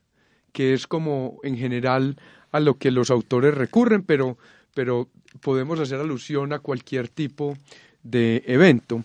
que 0.53 0.73
es 0.73 0.87
como 0.87 1.39
en 1.43 1.59
general 1.59 2.17
a 2.51 2.61
lo 2.61 2.79
que 2.79 2.91
los 2.91 3.11
autores 3.11 3.55
recurren, 3.55 4.03
pero, 4.03 4.39
pero 4.77 5.09
podemos 5.41 5.81
hacer 5.81 5.99
alusión 5.99 6.53
a 6.53 6.59
cualquier 6.59 7.09
tipo 7.09 7.57
de 8.03 8.43
evento. 8.47 9.03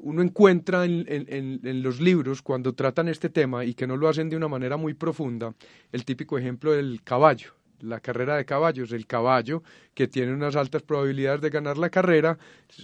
Uno 0.00 0.20
encuentra 0.20 0.84
en, 0.84 1.82
los 1.84 2.00
libros, 2.00 2.42
cuando 2.42 2.72
tratan 2.72 3.06
este 3.06 3.28
tema 3.28 3.64
y 3.64 3.74
que 3.74 3.86
no 3.86 3.96
lo 3.96 4.08
hacen 4.08 4.28
de 4.28 4.36
una 4.36 4.48
manera 4.48 4.76
muy 4.76 4.94
profunda, 4.94 5.54
el 5.92 6.04
típico 6.04 6.36
ejemplo 6.38 6.72
del 6.72 7.02
caballo, 7.04 7.52
la 7.82 8.00
carrera 8.00 8.36
de 8.36 8.44
caballos. 8.44 8.90
El 8.90 9.06
caballo, 9.06 9.62
que 9.94 10.08
tiene 10.08 10.34
unas 10.34 10.56
altas 10.56 10.82
probabilidades 10.82 11.40
de 11.40 11.50
ganar 11.50 11.78
la 11.78 11.90
carrera, 11.90 12.36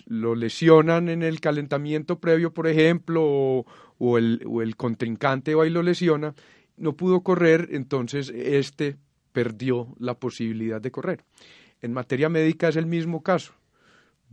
lo 0.06 0.36
lesionan 0.36 1.08
en 1.08 1.24
el 1.24 1.40
calentamiento 1.40 2.20
previo, 2.20 2.54
por 2.54 2.68
ejemplo, 2.68 3.66
o, 3.98 4.16
el, 4.16 4.44
o 4.46 4.62
el 4.62 4.76
contrincante 4.76 5.56
va 5.56 5.66
y 5.66 5.70
lo 5.70 5.82
lesiona, 5.82 6.36
no 6.76 6.92
pudo 6.92 7.22
correr, 7.22 7.70
entonces 7.72 8.28
este 8.28 8.96
perdió 9.32 9.94
la 9.98 10.14
posibilidad 10.14 10.80
de 10.80 10.90
correr. 10.90 11.24
En 11.80 11.92
materia 11.92 12.28
médica 12.28 12.68
es 12.68 12.76
el 12.76 12.86
mismo 12.86 13.22
caso. 13.22 13.54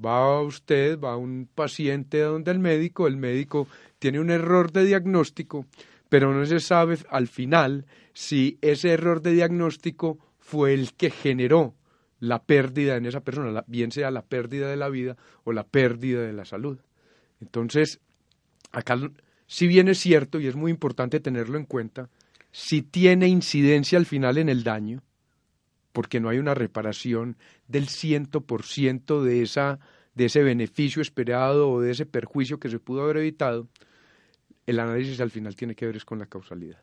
Va 0.04 0.42
usted, 0.42 1.00
va 1.00 1.18
un 1.18 1.50
paciente 1.54 2.20
donde 2.22 2.52
el 2.52 2.60
médico, 2.60 3.08
el 3.08 3.18
médico 3.18 3.68
tiene 3.98 4.20
un 4.20 4.30
error 4.30 4.72
de 4.72 4.86
diagnóstico, 4.86 5.66
pero 6.08 6.34
no 6.34 6.46
se 6.46 6.60
sabe 6.60 6.98
al 7.10 7.28
final 7.28 7.86
si 8.14 8.58
ese 8.62 8.92
error 8.92 9.22
de 9.22 9.34
diagnóstico 9.34 10.20
fue 10.40 10.74
el 10.74 10.94
que 10.94 11.10
generó 11.10 11.76
la 12.20 12.44
pérdida 12.44 12.96
en 12.98 13.06
esa 13.06 13.22
persona, 13.22 13.64
bien 13.68 13.92
sea 13.92 14.12
la 14.12 14.24
pérdida 14.24 14.70
de 14.70 14.76
la 14.76 14.90
vida 14.90 15.18
o 15.44 15.54
la 15.54 15.64
pérdida 15.64 16.22
de 16.22 16.34
la 16.34 16.46
salud. 16.46 16.80
Entonces, 17.40 18.00
acá, 18.72 18.98
si 19.48 19.68
bien 19.68 19.88
es 19.88 20.00
cierto 20.00 20.40
y 20.40 20.48
es 20.48 20.56
muy 20.56 20.72
importante 20.72 21.20
tenerlo 21.20 21.58
en 21.58 21.66
cuenta, 21.66 22.10
si 22.52 22.82
tiene 22.82 23.28
incidencia 23.28 23.98
al 23.98 24.06
final 24.06 24.38
en 24.38 24.50
el 24.50 24.64
daño, 24.64 25.02
porque 25.92 26.20
no 26.20 26.30
hay 26.30 26.38
una 26.38 26.54
reparación 26.54 27.38
del 27.68 27.88
ciento 27.88 28.42
por 28.42 28.64
ciento 28.64 29.24
de 29.24 29.42
esa 29.42 29.80
de 30.16 30.26
ese 30.26 30.44
beneficio 30.44 31.02
esperado 31.02 31.70
o 31.72 31.82
de 31.82 31.92
ese 31.92 32.06
perjuicio 32.06 32.60
que 32.60 32.70
se 32.70 32.80
pudo 32.80 33.04
haber 33.04 33.18
evitado, 33.18 33.70
el 34.66 34.80
análisis 34.80 35.22
al 35.22 35.32
final 35.32 35.56
tiene 35.56 35.76
que 35.76 35.86
ver 35.86 35.96
es 35.96 36.04
con 36.04 36.20
la 36.20 36.26
causalidad. 36.26 36.82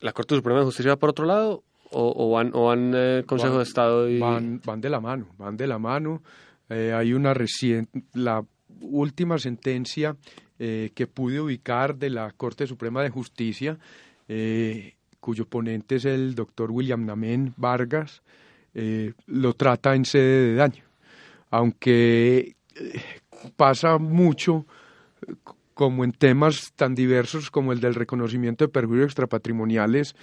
¿La 0.00 0.12
Corte 0.12 0.34
Suprema 0.34 0.60
de 0.60 0.66
Justicia 0.66 0.92
va 0.92 0.96
por 0.96 1.10
otro 1.10 1.26
lado 1.26 1.62
o, 1.90 2.30
van, 2.30 2.50
o 2.54 2.66
van 2.66 2.92
eh, 2.94 3.24
Consejo 3.26 3.58
de 3.58 3.64
Estado 3.64 4.08
y... 4.08 4.18
Van, 4.18 4.60
van 4.64 4.80
de 4.80 4.88
la 4.88 5.00
mano, 5.00 5.28
van 5.36 5.56
de 5.56 5.66
la 5.66 5.78
mano. 5.78 6.22
Eh, 6.68 6.92
hay 6.92 7.12
una 7.12 7.34
reciente, 7.34 8.02
la 8.14 8.44
última 8.80 9.38
sentencia 9.38 10.16
eh, 10.58 10.90
que 10.94 11.06
pude 11.06 11.40
ubicar 11.40 11.96
de 11.96 12.10
la 12.10 12.30
Corte 12.32 12.66
Suprema 12.66 13.02
de 13.02 13.10
Justicia 13.10 13.78
eh, 14.28 14.94
cuyo 15.20 15.46
ponente 15.46 15.96
es 15.96 16.04
el 16.04 16.34
doctor 16.34 16.70
William 16.70 17.04
Namen 17.04 17.52
Vargas, 17.56 18.22
eh, 18.74 19.12
lo 19.26 19.54
trata 19.54 19.94
en 19.94 20.04
sede 20.04 20.50
de 20.50 20.54
daño. 20.54 20.84
Aunque 21.50 22.54
pasa 23.56 23.98
mucho 23.98 24.66
como 25.74 26.04
en 26.04 26.12
temas 26.12 26.72
tan 26.74 26.94
diversos 26.94 27.50
como 27.50 27.72
el 27.72 27.80
del 27.80 27.94
reconocimiento 27.94 28.64
de 28.64 28.72
perjuicios 28.72 29.06
extrapatrimoniales, 29.06 30.14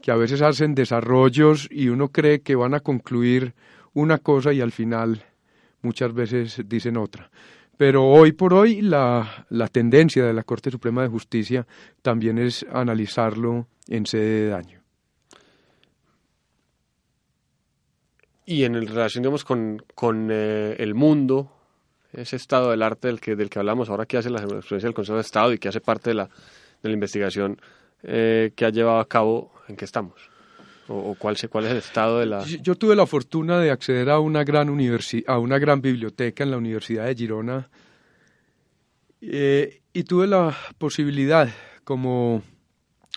que 0.00 0.10
a 0.10 0.16
veces 0.16 0.42
hacen 0.42 0.74
desarrollos 0.74 1.68
y 1.70 1.88
uno 1.88 2.08
cree 2.08 2.40
que 2.40 2.54
van 2.54 2.74
a 2.74 2.80
concluir 2.80 3.54
una 3.92 4.18
cosa 4.18 4.52
y 4.52 4.60
al 4.60 4.72
final 4.72 5.24
muchas 5.82 6.12
veces 6.12 6.62
dicen 6.66 6.96
otra. 6.96 7.30
Pero 7.76 8.06
hoy 8.06 8.32
por 8.32 8.54
hoy 8.54 8.80
la, 8.82 9.46
la 9.50 9.68
tendencia 9.68 10.24
de 10.24 10.32
la 10.32 10.44
Corte 10.44 10.70
Suprema 10.70 11.02
de 11.02 11.08
Justicia 11.08 11.66
también 12.02 12.38
es 12.38 12.64
analizarlo 12.72 13.66
en 13.88 14.06
sede 14.06 14.44
de 14.44 14.48
daño. 14.48 14.80
Y 18.46 18.64
en 18.64 18.74
relación 18.86 19.22
digamos, 19.22 19.44
con, 19.44 19.82
con 19.94 20.28
eh, 20.30 20.76
el 20.78 20.94
mundo, 20.94 21.50
ese 22.12 22.36
estado 22.36 22.70
del 22.70 22.82
arte 22.82 23.08
del 23.08 23.20
que, 23.20 23.36
del 23.36 23.48
que 23.48 23.58
hablamos 23.58 23.88
ahora, 23.88 24.06
que 24.06 24.18
hace 24.18 24.30
la 24.30 24.40
experiencia 24.40 24.86
del 24.86 24.94
Consejo 24.94 25.16
de 25.16 25.22
Estado 25.22 25.52
y 25.52 25.58
que 25.58 25.68
hace 25.68 25.80
parte 25.80 26.10
de 26.10 26.14
la, 26.14 26.24
de 26.82 26.88
la 26.88 26.92
investigación 26.92 27.58
eh, 28.02 28.52
que 28.54 28.66
ha 28.66 28.70
llevado 28.70 28.98
a 28.98 29.08
cabo, 29.08 29.52
¿en 29.66 29.76
qué 29.76 29.86
estamos? 29.86 30.33
¿O, 30.88 31.14
cuál, 31.14 31.36
cuál 31.50 31.64
es 31.64 31.70
el 31.70 31.76
estado 31.78 32.20
de 32.20 32.26
la...? 32.26 32.44
Yo, 32.44 32.74
tuve 32.74 32.94
la 32.94 33.06
fortuna 33.06 33.58
de 33.58 33.70
acceder 33.70 34.10
a 34.10 34.20
una 34.20 34.44
gran, 34.44 34.68
a 35.26 35.38
una 35.38 35.58
gran 35.58 35.80
biblioteca 35.80 36.44
en 36.44 36.50
la 36.50 36.58
Universidad 36.58 37.06
de 37.06 37.14
Girona 37.14 37.70
eh, 39.20 39.80
y 39.94 40.02
tuve 40.02 40.26
la 40.26 40.54
posibilidad, 40.76 41.48
como 41.84 42.42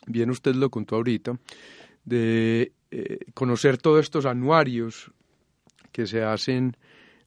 bien 0.06 0.30
usted 0.30 0.56
lo 0.56 0.70
contó 0.70 0.96
ahorita, 0.96 1.38
de 2.06 2.72
eh, 2.92 3.20
conocer 3.34 3.78
todos 3.78 4.02
estos 4.02 4.26
anuarios 4.26 5.12
que 5.92 6.08
se 6.08 6.24
hacen 6.24 6.78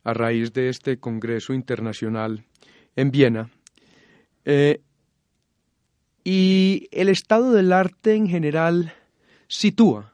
a 0.05 0.15
raíz 0.15 0.55
de 0.55 0.71
este 0.71 0.99
Congreso 0.99 1.53
Internacional 1.53 2.45
en 2.97 3.11
Viena. 3.11 3.51
Eh, 4.47 4.81
y 6.25 6.89
el 6.93 7.11
estado 7.11 7.53
del 7.53 7.73
arte 7.73 8.15
en 8.15 8.27
general 8.27 8.95
sitúa 9.49 10.10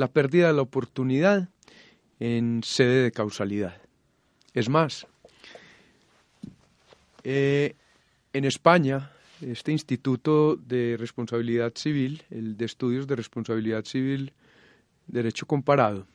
la 0.00 0.08
pérdida 0.08 0.48
de 0.48 0.54
la 0.54 0.62
oportunidad 0.62 1.50
en 2.20 2.62
sede 2.64 3.02
de 3.02 3.12
causalidad. 3.12 3.76
Es 4.54 4.70
más, 4.70 5.06
eh, 7.22 7.74
en 8.32 8.46
España, 8.46 9.12
este 9.42 9.72
Instituto 9.72 10.56
de 10.56 10.96
Responsabilidad 10.98 11.72
Civil, 11.76 12.22
el 12.30 12.56
de 12.56 12.64
Estudios 12.64 13.06
de 13.06 13.16
Responsabilidad 13.16 13.84
Civil, 13.84 14.32
Derecho 15.06 15.46
Comparado, 15.46 16.06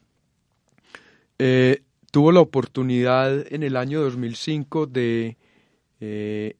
eh, 1.37 1.83
tuvo 2.11 2.31
la 2.31 2.39
oportunidad 2.39 3.53
en 3.53 3.61
el 3.61 3.77
año 3.77 4.01
2005 4.01 4.87
de 4.87 5.37
eh, 5.99 6.55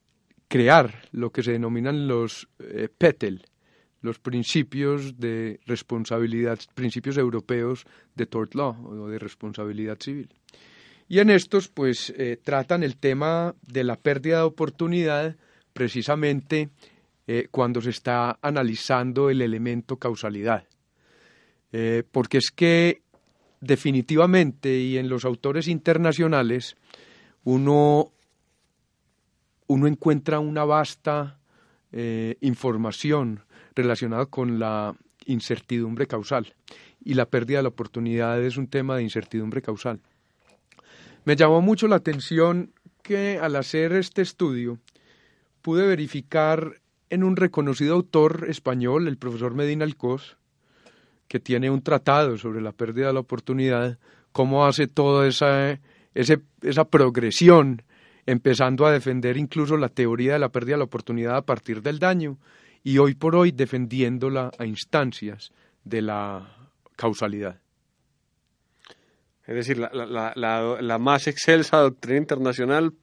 crear 0.48 1.10
lo 1.12 1.32
que 1.32 1.42
se 1.42 1.54
denominan 1.54 2.08
los 2.08 2.48
PETEL, 3.00 3.48
los 4.06 4.20
principios 4.20 5.20
de 5.20 5.60
responsabilidad, 5.66 6.60
principios 6.74 7.18
europeos 7.18 7.86
de 8.16 8.26
tort 8.26 8.56
law 8.56 8.76
o 8.86 9.10
de 9.10 9.20
responsabilidad 9.20 9.98
civil. 10.00 10.30
Y 11.08 11.20
en 11.20 11.30
estos, 11.30 11.68
pues, 11.68 12.14
tratan 12.44 12.82
el 12.82 12.98
tema 12.98 13.54
de 13.62 13.84
la 13.84 13.96
pérdida 13.96 14.38
de 14.38 14.44
oportunidad 14.44 15.36
precisamente 15.76 16.70
eh, 17.28 17.48
cuando 17.50 17.82
se 17.82 17.90
está 17.90 18.38
analizando 18.42 19.32
el 19.32 19.42
elemento 19.42 19.98
causalidad. 19.98 20.64
Eh, 21.72 22.04
porque 22.12 22.38
es 22.38 22.52
que 22.52 23.02
definitivamente 23.60 24.78
y 24.78 24.98
en 24.98 25.10
los 25.10 25.26
autores 25.26 25.68
internacionales 25.68 26.78
uno, 27.44 28.12
uno 29.66 29.88
encuentra 29.88 30.40
una 30.40 30.64
vasta 30.66 31.40
eh, 31.92 32.38
información 32.42 33.44
relacionada 33.76 34.26
con 34.26 34.60
la 34.60 34.96
incertidumbre 35.26 36.08
causal 36.08 36.54
y 37.04 37.14
la 37.14 37.26
pérdida 37.26 37.60
de 37.60 37.64
la 37.64 37.70
oportunidad 37.70 38.42
es 38.42 38.58
un 38.58 38.68
tema 38.68 38.98
de 38.98 39.04
incertidumbre 39.04 39.62
causal. 39.62 40.00
Me 41.26 41.36
llamó 41.36 41.62
mucho 41.62 41.88
la 41.88 41.98
atención 41.98 42.72
que 43.02 43.40
al 43.40 43.56
hacer 43.56 43.94
este 43.94 44.22
estudio 44.22 44.80
pude 45.62 45.86
verificar 45.86 46.82
en 47.10 47.24
un 47.24 47.36
reconocido 47.36 47.96
autor 47.96 48.46
español, 48.50 49.08
el 49.08 49.18
profesor 49.18 49.54
Medina 49.54 49.86
Alcós, 49.86 50.38
que 51.28 51.40
tiene 51.40 51.70
un 51.70 51.82
tratado 51.82 52.38
sobre 52.38 52.62
la 52.62 52.72
pérdida 52.72 53.08
de 53.08 53.14
la 53.14 53.20
oportunidad, 53.20 53.98
cómo 54.32 54.66
hace 54.66 54.88
toda 54.88 55.28
esa, 55.28 55.80
esa 56.14 56.86
progresión, 56.86 57.84
empezando 58.26 58.86
a 58.86 58.92
defender 58.92 59.38
incluso 59.38 59.78
la 59.78 59.90
teoría 59.90 60.34
de 60.34 60.40
la 60.40 60.50
pérdida 60.50 60.76
de 60.76 60.80
la 60.80 60.86
oportunidad 60.86 61.38
a 61.38 61.46
partir 61.46 61.82
del 61.82 62.00
daño 62.00 62.38
y 62.86 63.00
hoy 63.00 63.16
por 63.16 63.36
hoy 63.36 63.52
defendiéndola 63.52 64.52
a 64.60 64.66
instancias 64.66 65.52
de 65.84 66.04
la 66.04 66.56
causalidad. 66.96 67.60
Es 69.48 69.56
decir, 69.56 69.80
la, 69.80 69.90
la, 69.92 70.34
la, 70.36 70.82
la 70.82 71.00
más 71.00 71.26
excelsa 71.26 71.78
doctrina 71.78 72.20
internacional 72.20 72.94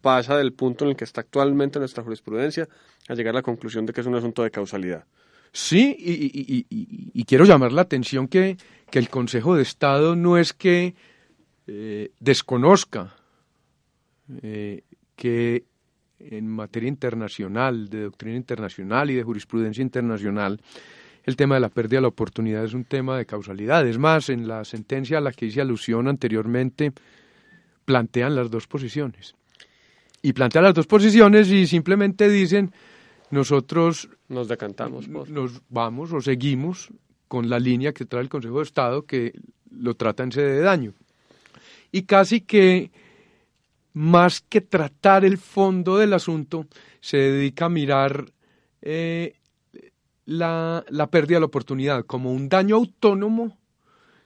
pasa 0.00 0.38
del 0.38 0.54
punto 0.54 0.86
en 0.86 0.92
el 0.92 0.96
que 0.96 1.04
está 1.04 1.20
actualmente 1.20 1.78
nuestra 1.78 2.02
jurisprudencia 2.02 2.66
a 3.08 3.14
llegar 3.14 3.34
a 3.34 3.38
la 3.38 3.42
conclusión 3.42 3.84
de 3.84 3.92
que 3.92 4.00
es 4.00 4.06
un 4.06 4.14
asunto 4.14 4.42
de 4.42 4.50
causalidad. 4.50 5.04
Sí, 5.52 5.94
y, 5.98 7.24
quiero 7.24 7.44
llamar 7.44 7.72
la 7.72 7.82
atención 7.82 8.26
que, 8.26 8.56
el 8.90 9.08
Consejo 9.10 9.54
de 9.54 9.62
Estado 9.62 10.16
no 10.16 10.38
es 10.38 10.54
que 10.54 10.94
eh, 11.66 12.10
desconozca 12.20 13.14
eh, 14.42 14.82
que 15.14 15.64
en 16.20 16.48
materia 16.48 16.88
internacional, 16.88 17.88
de 17.88 18.04
doctrina 18.04 18.36
internacional 18.36 19.10
y 19.10 19.14
de 19.14 19.22
jurisprudencia 19.22 19.82
internacional, 19.82 20.60
el 21.24 21.36
tema 21.36 21.56
de 21.56 21.60
la 21.60 21.68
pérdida 21.68 21.98
de 21.98 22.02
la 22.02 22.08
oportunidad 22.08 22.64
es 22.64 22.74
un 22.74 22.84
tema 22.84 23.18
de 23.18 23.26
causalidad. 23.26 23.86
Es 23.86 23.98
más, 23.98 24.28
en 24.30 24.48
la 24.48 24.64
sentencia 24.64 25.18
a 25.18 25.20
la 25.20 25.32
que 25.32 25.46
hice 25.46 25.60
alusión 25.60 26.08
anteriormente, 26.08 26.92
plantean 27.84 28.34
las 28.34 28.50
dos 28.50 28.66
posiciones 28.66 29.34
y 30.22 30.32
plantean 30.32 30.64
las 30.64 30.74
dos 30.74 30.86
posiciones 30.86 31.48
y 31.50 31.66
simplemente 31.66 32.28
dicen 32.28 32.72
nosotros 33.30 34.08
nos 34.28 34.48
decantamos, 34.48 35.08
nos 35.08 35.62
vamos 35.68 36.12
o 36.12 36.20
seguimos 36.20 36.90
con 37.28 37.48
la 37.48 37.58
línea 37.58 37.92
que 37.92 38.04
trae 38.04 38.22
el 38.22 38.28
Consejo 38.28 38.58
de 38.58 38.64
Estado 38.64 39.02
que 39.06 39.32
lo 39.70 39.94
trata 39.94 40.24
en 40.24 40.32
sede 40.32 40.54
de 40.54 40.60
daño. 40.60 40.94
Y 41.92 42.02
casi 42.02 42.40
que 42.40 42.90
más 43.92 44.40
que 44.40 44.60
tratar 44.60 45.24
el 45.24 45.38
fondo 45.38 45.98
del 45.98 46.12
asunto, 46.12 46.66
se 47.00 47.16
dedica 47.16 47.66
a 47.66 47.70
mirar 47.70 48.26
eh, 48.82 49.34
la, 50.26 50.84
la 50.88 51.06
pérdida 51.08 51.36
de 51.36 51.40
la 51.40 51.46
oportunidad 51.46 52.04
como 52.06 52.32
un 52.32 52.48
daño 52.48 52.76
autónomo 52.76 53.58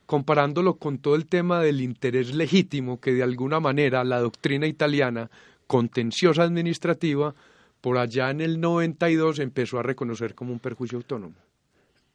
comparándolo 0.06 0.76
con 0.76 0.98
todo 0.98 1.14
el 1.14 1.26
tema 1.26 1.60
del 1.60 1.80
interés 1.80 2.34
legítimo 2.34 3.00
que 3.00 3.12
de 3.12 3.22
alguna 3.22 3.60
manera 3.60 4.04
la 4.04 4.20
doctrina 4.20 4.66
italiana 4.66 5.30
contenciosa 5.66 6.42
administrativa, 6.42 7.34
por 7.80 7.98
allá 7.98 8.30
en 8.30 8.40
el 8.40 8.60
92 8.60 9.38
empezó 9.38 9.78
a 9.78 9.82
reconocer 9.82 10.34
como 10.34 10.52
un 10.52 10.58
perjuicio 10.58 10.98
autónomo. 10.98 11.36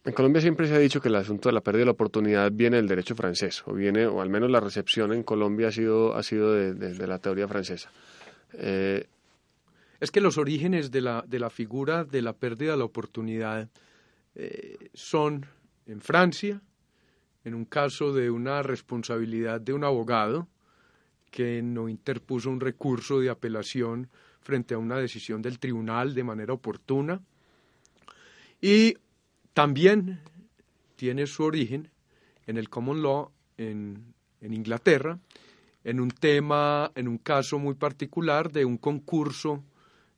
En 0.06 0.14
Colombia 0.14 0.42
siempre 0.42 0.68
se 0.68 0.76
ha 0.76 0.80
dicho 0.80 1.02
que 1.02 1.10
el 1.10 1.16
asunto 1.16 1.50
de 1.50 1.54
la 1.54 1.62
pérdida 1.62 1.82
de 1.82 1.86
la 1.88 1.92
oportunidad 1.92 2.52
viene 2.52 2.78
del 2.78 2.88
derecho 2.88 3.16
francés, 3.16 3.64
o 3.66 3.74
viene, 3.74 4.08
o 4.08 4.22
al 4.22 4.30
menos 4.30 4.50
la 4.50 4.62
recepción 4.62 5.12
en 5.12 5.24
Colombia 5.24 5.68
ha 5.68 5.72
sido, 5.72 6.16
ha 6.16 6.24
sido 6.24 6.54
de, 6.54 7.08
la 7.08 7.20
teoría 7.20 7.48
francesa. 7.48 7.92
Eh, 8.54 9.06
es 10.00 10.12
que 10.12 10.22
los 10.22 10.38
orígenes 10.38 10.92
de 10.92 11.02
la, 11.02 11.24
de 11.28 11.40
la 11.40 11.50
figura 11.50 12.06
de 12.06 12.22
la 12.22 12.34
pérdida 12.34 12.72
de 12.72 12.78
la 12.78 12.86
oportunidad 12.86 13.70
eh, 14.36 14.78
son 14.94 15.46
en 15.86 16.00
Francia, 16.00 16.62
en 17.44 17.54
un 17.54 17.66
caso 17.66 18.14
de 18.14 18.30
una 18.32 18.64
responsabilidad 18.64 19.60
de 19.60 19.74
un 19.74 19.84
abogado, 19.84 20.48
que 21.30 21.62
no 21.62 21.90
interpuso 21.90 22.50
un 22.50 22.62
recurso 22.62 23.20
de 23.20 23.30
apelación 23.30 24.10
frente 24.40 24.74
a 24.74 24.78
una 24.78 24.98
decisión 24.98 25.42
del 25.42 25.60
tribunal 25.60 26.14
de 26.14 26.24
manera 26.24 26.54
oportuna. 26.54 27.22
Y 28.62 28.96
también 29.54 30.22
tiene 30.96 31.28
su 31.28 31.44
origen 31.44 31.90
en 32.46 32.58
el 32.58 32.70
common 32.70 33.02
law 33.02 33.32
en, 33.58 34.14
Inglaterra, 34.42 35.20
en 35.84 36.00
un 36.00 36.12
tema, 36.12 36.92
en 36.96 37.08
un 37.08 37.18
caso 37.18 37.60
muy 37.60 37.76
particular 37.76 38.52
de 38.52 38.66
un 38.66 38.78
concurso 38.78 39.64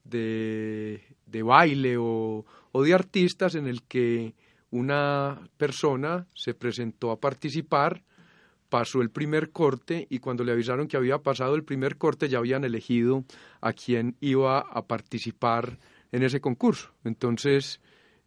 de, 0.04 1.02
baile 1.44 1.98
o, 1.98 2.46
o 2.72 2.84
de 2.84 2.94
artistas 2.94 3.56
en 3.56 3.68
el 3.68 3.84
que 3.84 4.34
una 4.72 5.50
persona 5.58 6.28
se 6.34 6.54
presentó 6.54 7.12
a 7.12 7.20
participar 7.20 8.04
pasó 8.72 9.02
el 9.02 9.10
primer 9.10 9.52
corte 9.52 10.08
y 10.10 10.20
cuando 10.20 10.46
le 10.46 10.54
avisaron 10.54 10.88
que 10.88 10.96
había 10.96 11.18
pasado 11.18 11.56
el 11.56 11.66
primer 11.66 11.98
corte 11.98 12.30
ya 12.30 12.38
habían 12.38 12.64
elegido 12.64 13.26
a 13.60 13.74
quien 13.74 14.16
iba 14.22 14.60
a 14.60 14.88
participar 14.88 15.78
en 16.14 16.24
ese 16.24 16.40
concurso. 16.40 16.90
Entonces, 17.04 17.82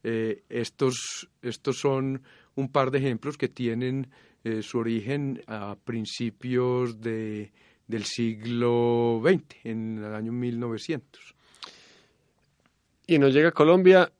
eh, 0.04 0.44
estos, 0.50 1.28
estos 1.42 1.78
son 1.78 2.22
un 2.56 2.68
par 2.70 2.90
de 2.90 2.98
ejemplos 2.98 3.36
que 3.36 3.48
tienen 3.48 4.08
eh, 4.44 4.62
su 4.62 4.78
origen 4.78 5.42
a 5.46 5.76
principios 5.82 7.00
de, 7.00 7.50
del 7.88 8.04
siglo 8.04 9.22
XX, 9.24 9.56
en 9.64 10.04
el 10.04 10.14
año 10.14 10.30
1900. 10.30 11.34
Y 13.06 13.18
nos 13.18 13.32
llega 13.32 13.48
a 13.48 13.52
Colombia 13.52 14.12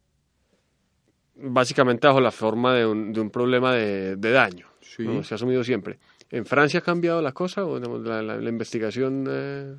básicamente 1.36 2.06
bajo 2.06 2.20
la 2.20 2.30
forma 2.30 2.74
de 2.74 2.86
un, 2.86 3.12
de 3.12 3.20
un 3.20 3.30
problema 3.30 3.74
de, 3.74 4.16
daño. 4.16 4.66
Se 4.80 5.04
ha 5.04 5.34
asumido 5.34 5.62
siempre. 5.62 5.98
¿En 6.30 6.46
Francia 6.46 6.80
ha 6.80 6.82
cambiado 6.82 7.20
la 7.20 7.32
cosa 7.32 7.64
o 7.64 7.78
la, 7.78 8.48
investigación 8.48 9.26
eh, 9.28 9.74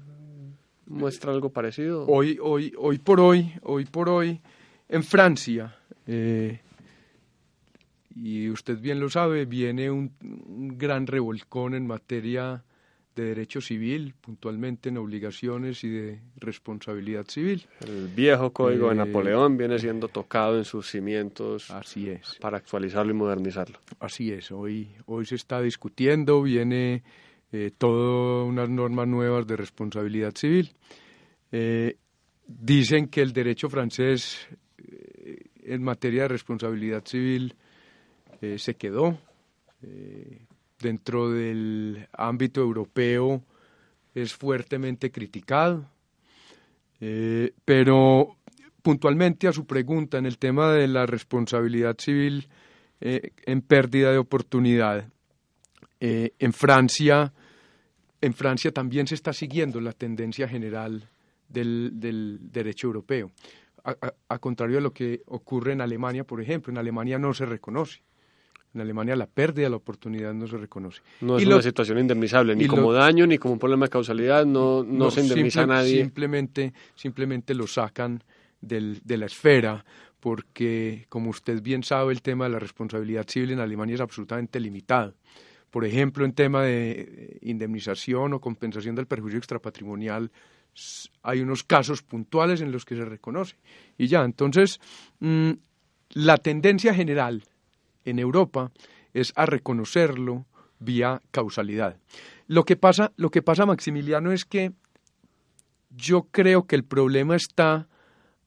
muestra 0.85 1.31
algo 1.31 1.49
parecido? 1.49 2.05
Hoy, 2.07 2.37
hoy, 2.41 2.73
hoy 2.77 2.99
por 2.99 3.19
hoy, 3.19 3.51
hoy 3.63 3.85
por 3.85 4.09
hoy, 4.09 4.39
en 4.87 5.03
Francia, 5.03 5.75
eh, 6.07 6.59
y 8.15 8.49
usted 8.49 8.79
bien 8.79 8.99
lo 8.99 9.09
sabe, 9.09 9.45
viene 9.45 9.91
un, 9.91 10.11
gran 10.77 11.05
revolcón 11.05 11.75
en 11.75 11.85
materia 11.85 12.63
de 13.13 13.23
derecho 13.23 13.61
civil, 13.61 14.13
puntualmente 14.19 14.89
en 14.89 14.97
obligaciones 14.97 15.83
y 15.83 15.89
de 15.89 16.21
responsabilidad 16.37 17.25
civil. 17.27 17.65
El 17.85 18.07
viejo 18.07 18.51
código 18.51 18.87
de 18.87 18.93
eh, 18.93 18.97
Napoleón 18.97 19.57
viene 19.57 19.79
siendo 19.79 20.07
tocado 20.07 20.57
en 20.57 20.65
sus 20.65 20.89
cimientos. 20.89 21.71
Así 21.71 22.09
es. 22.09 22.37
Para 22.41 22.57
actualizarlo 22.57 23.11
y 23.11 23.15
modernizarlo. 23.15 23.79
Así 23.99 24.31
es. 24.31 24.51
Hoy, 24.51 24.89
hoy 25.05 25.25
se 25.25 25.35
está 25.35 25.61
discutiendo, 25.61 26.41
viene 26.41 27.03
eh, 27.51 27.71
todas 27.77 28.47
unas 28.47 28.69
normas 28.69 29.07
nuevas 29.07 29.47
de 29.47 29.55
responsabilidad 29.55 30.33
civil. 30.35 30.73
Eh, 31.51 31.97
dicen 32.45 33.07
que 33.07 33.21
el 33.21 33.31
derecho 33.31 33.69
francés 33.69 34.47
en 35.65 35.83
materia 35.83 36.23
de 36.23 36.27
responsabilidad 36.29 37.03
civil 37.05 37.55
se 38.57 38.75
quedó 38.75 39.17
dentro 40.79 41.31
del 41.31 42.07
ámbito 42.13 42.61
europeo 42.61 43.43
es 44.13 44.33
fuertemente 44.33 45.11
criticado, 45.11 45.89
eh, 47.01 47.51
pero 47.65 48.37
puntualmente 48.81 49.47
a 49.47 49.51
su 49.51 49.65
pregunta 49.65 50.17
en 50.17 50.25
el 50.25 50.37
tema 50.37 50.71
de 50.71 50.87
la 50.87 51.05
responsabilidad 51.05 51.97
civil 51.99 52.47
eh, 53.01 53.31
en 53.45 53.61
pérdida 53.61 54.11
de 54.11 54.17
oportunidad, 54.17 55.09
eh, 55.99 56.31
en 56.39 56.53
Francia, 56.53 57.33
en 58.21 58.33
Francia 58.33 58.71
también 58.71 59.07
se 59.07 59.15
está 59.15 59.33
siguiendo 59.33 59.81
la 59.81 59.91
tendencia 59.91 60.47
general 60.47 61.09
del, 61.49 62.39
derecho 62.51 62.87
europeo. 62.87 63.31
A, 63.85 64.39
contrario 64.39 64.77
de 64.77 64.81
lo 64.81 64.91
que 64.91 65.21
ocurre 65.27 65.73
en 65.73 65.81
Alemania, 65.81 66.23
por 66.23 66.41
ejemplo, 66.41 66.71
en 66.71 66.77
Alemania 66.77 67.19
no 67.19 67.33
se 67.33 67.45
reconoce 67.45 68.01
en 68.73 68.81
Alemania 68.81 69.15
la 69.15 69.25
pérdida 69.25 69.63
de 69.63 69.69
la 69.69 69.77
oportunidad 69.77 70.33
no 70.33 70.47
se 70.47 70.57
reconoce. 70.57 71.01
No 71.21 71.37
es 71.37 71.45
una 71.45 71.61
situación 71.61 71.97
indemnizable, 71.97 72.55
ni 72.55 72.67
como 72.67 72.91
daño, 72.91 73.25
ni 73.25 73.37
como 73.37 73.53
un 73.53 73.59
problema 73.59 73.85
de 73.85 73.89
causalidad, 73.89 74.45
no, 74.45 74.83
no, 74.83 75.09
se 75.09 75.21
indemniza 75.21 75.61
a 75.61 75.67
nadie. 75.67 76.01
Simplemente, 76.01 76.73
simplemente 76.93 77.55
lo 77.55 77.67
sacan 77.67 78.21
del, 78.59 78.99
de 79.03 79.17
la 79.17 79.27
esfera, 79.27 79.85
porque 80.19 81.05
como 81.07 81.29
usted 81.29 81.61
bien 81.61 81.83
sabe, 81.83 82.11
el 82.11 82.21
tema 82.21 82.45
de 82.45 82.51
la 82.51 82.59
responsabilidad 82.59 83.25
civil 83.27 83.51
en 83.51 83.59
Alemania 83.59 83.95
es 83.95 84.01
absolutamente 84.01 84.59
limitado. 84.59 85.13
Por 85.71 85.85
ejemplo, 85.85 86.25
en 86.25 86.33
tema 86.33 86.63
de 86.63 87.37
indemnización 87.41 88.33
o 88.33 88.41
compensación 88.41 88.95
del 88.95 89.07
perjuicio 89.07 89.37
extrapatrimonial, 89.37 90.31
hay 91.23 91.41
unos 91.41 91.63
casos 91.63 92.01
puntuales 92.01 92.61
en 92.61 92.71
los 92.71 92.85
que 92.85 92.95
se 92.95 93.05
reconoce. 93.05 93.55
Y 93.97 94.07
ya, 94.07 94.23
entonces, 94.23 94.79
mm, 95.19 95.51
la 96.11 96.37
tendencia 96.37 96.93
general 96.93 97.43
en 98.03 98.19
Europa 98.19 98.71
es 99.13 99.33
a 99.35 99.45
reconocerlo 99.45 100.45
vía 100.79 101.21
causalidad. 101.31 101.97
Lo 102.47 102.63
que 102.63 102.75
pasa, 102.75 103.13
lo 103.15 103.31
que 103.31 103.41
pasa, 103.41 103.65
Maximiliano, 103.65 104.31
es 104.31 104.45
que 104.45 104.73
yo 105.89 106.23
creo 106.31 106.67
que 106.67 106.75
el 106.75 106.83
problema 106.83 107.35
está 107.35 107.87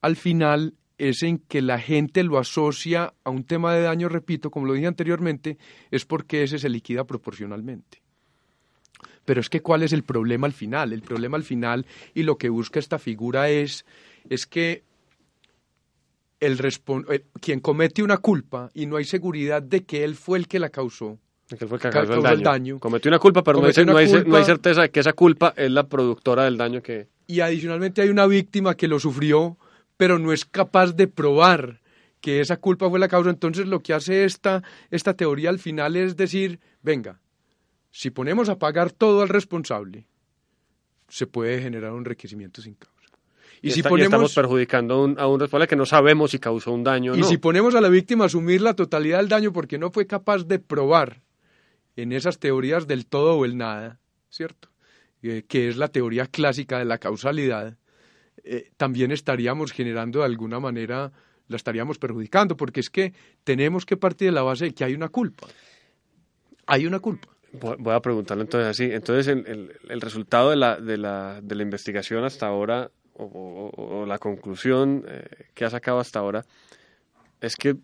al 0.01 0.17
final 0.17 0.75
es 0.99 1.23
en 1.23 1.39
que 1.39 1.63
la 1.63 1.79
gente 1.79 2.25
lo 2.25 2.39
asocia 2.39 3.15
a 3.25 3.31
un 3.31 3.45
tema 3.45 3.73
de 3.73 3.83
daño, 3.83 4.09
repito, 4.09 4.51
como 4.51 4.67
lo 4.67 4.75
dije 4.75 4.87
anteriormente, 4.87 5.57
es 5.91 6.05
porque 6.05 6.43
ese 6.43 6.59
se 6.59 6.69
liquida 6.69 7.05
proporcionalmente. 7.05 8.03
Pero 9.29 9.43
es 9.43 9.51
que 9.51 9.61
¿cuál 9.61 9.83
es 9.83 9.93
el 9.93 10.05
problema 10.05 10.47
al 10.47 10.55
final? 10.55 10.91
El 10.91 11.03
problema 11.03 11.37
al 11.37 11.43
final 11.43 11.85
y 12.15 12.23
lo 12.23 12.39
que 12.39 12.49
busca 12.49 12.79
esta 12.79 12.99
figura 12.99 13.51
es, 13.51 13.85
es 14.31 14.47
que 14.47 14.85
el 16.41 16.59
eh, 16.59 17.25
quien 17.39 17.61
comete 17.61 18.03
una 18.03 18.17
culpa 18.17 18.71
y 18.73 18.87
no 18.87 18.97
hay 18.97 19.05
seguridad 19.05 19.61
de 19.61 19.85
que 19.85 20.03
él 20.03 20.15
fue 20.15 20.39
el 20.39 20.49
que 20.49 20.59
la 20.59 20.71
causó, 20.71 21.19
que 21.47 21.67
fue 21.67 21.77
el 21.77 21.83
que 21.83 21.91
causó, 21.91 22.27
el, 22.27 22.43
daño. 22.43 22.79
Cometió 22.79 23.11
una 23.11 23.19
culpa, 23.19 23.43
pero 23.43 23.61
no 23.61 23.67
hay, 23.67 23.85
no 24.25 24.37
hay, 24.39 24.45
certeza 24.45 24.81
de 24.81 24.91
que 24.91 25.01
esa 25.01 25.13
culpa 25.13 25.53
es 25.59 25.71
la 25.71 25.87
productora 25.87 26.45
del 26.45 26.57
daño 26.57 26.81
que... 26.81 27.09
Y 27.27 27.41
adicionalmente 27.41 28.01
hay 28.01 28.09
una 28.09 28.27
víctima 28.27 28.77
que 28.77 28.89
lo 28.89 28.99
sufrió, 28.99 29.59
pero 29.99 30.19
no 30.19 30.33
es 30.33 30.47
capaz 30.47 30.93
de 30.93 31.07
probar 31.07 31.83
que 32.23 32.41
esa 32.41 32.57
culpa 32.57 32.89
fue 32.89 32.99
la 32.99 33.09
causa. 33.09 33.29
Entonces 33.29 33.67
lo 33.67 33.81
que 33.81 33.93
hace 33.93 34.25
esta, 34.25 34.63
esta 34.91 35.13
teoría 35.13 35.51
al 35.51 35.59
final 35.59 35.97
es 35.97 36.17
decir, 36.17 36.61
venga, 36.81 37.21
si 37.91 38.11
ponemos 38.11 38.49
a 38.49 38.59
pagar 38.59 38.93
todo 38.93 39.23
al 39.23 39.29
responsable, 39.29 40.07
se 41.09 41.27
puede 41.27 41.61
generar 41.61 41.93
un 41.93 41.99
enriquecimiento 41.99 42.61
sin 42.63 42.75
causa. 42.75 42.95
Y, 43.61 43.73
si 43.73 43.83
ponemos, 43.83 44.07
estamos 44.07 44.35
perjudicando 44.35 44.95
a 44.95 45.05
un, 45.05 45.19
a 45.19 45.27
un 45.27 45.41
responsable 45.41 45.67
que 45.67 45.77
no 45.77 45.87
sabemos 45.87 46.31
si 46.31 46.39
causó 46.39 46.73
un 46.73 46.85
daño 46.85 47.13
o 47.13 47.17
no. 47.17 47.21
Y 47.21 47.25
si 47.25 47.39
ponemos 47.39 47.75
a 47.75 47.81
la 47.81 47.89
víctima 47.89 48.25
a 48.25 48.27
asumir 48.27 48.61
la 48.61 48.75
totalidad 48.75 49.19
del 49.19 49.29
daño 49.29 49.53
porque 49.53 49.79
no 49.79 49.91
fue 49.91 50.07
capaz 50.07 50.45
de 50.45 50.61
probar 50.61 51.23
en 51.97 52.13
esas 52.13 52.39
teorías 52.39 52.87
del 52.87 53.07
todo 53.07 53.37
o 53.37 53.45
el 53.45 53.57
nada, 53.57 53.99
¿cierto? 54.31 54.69
Eh, 55.23 55.45
que 55.49 55.69
es 55.69 55.77
la 55.77 55.89
teoría 55.89 56.27
clásica 56.27 56.79
de 56.79 56.85
la 56.85 56.99
causalidad, 56.99 57.77
eh, 58.45 58.71
también 58.77 59.11
estaríamos 59.11 59.73
generando 59.73 60.21
de 60.21 60.27
alguna 60.27 60.61
manera, 60.61 61.11
la 61.49 61.57
estaríamos 61.57 61.99
perjudicando, 61.99 62.57
porque 62.57 62.79
es 62.79 62.91
que 62.91 63.13
tenemos 63.43 63.85
que 63.85 63.97
partir 63.97 64.29
de 64.29 64.33
la 64.33 64.43
base 64.43 64.67
de 64.67 64.75
que 64.75 64.85
hay 64.85 64.95
una 64.95 65.09
culpa. 65.09 65.49
Hay 66.67 66.87
una 66.87 67.01
culpa. 67.01 67.29
Voy 67.53 67.95
a 67.95 68.01
preguntarle 68.01 68.45
entonces 68.45 68.69
así. 68.69 68.85
Entonces, 68.93 69.27
el, 69.29 69.73
el, 69.89 70.01
resultado 70.01 70.51
de 70.51 70.57
la, 70.57 70.77
de, 70.77 70.99
la, 70.99 71.41
de 71.43 71.55
la 71.55 71.63
investigación 71.63 72.25
hasta 72.25 72.47
ahora 72.47 72.91
o, 73.15 74.05
la 74.07 74.19
conclusión 74.19 75.05
eh, 75.09 75.47
que 75.55 75.65
ha 75.65 75.71
sacado 75.71 75.99
hasta 75.99 76.21
ahora 76.21 76.45
es 77.41 77.57
que 77.57 77.77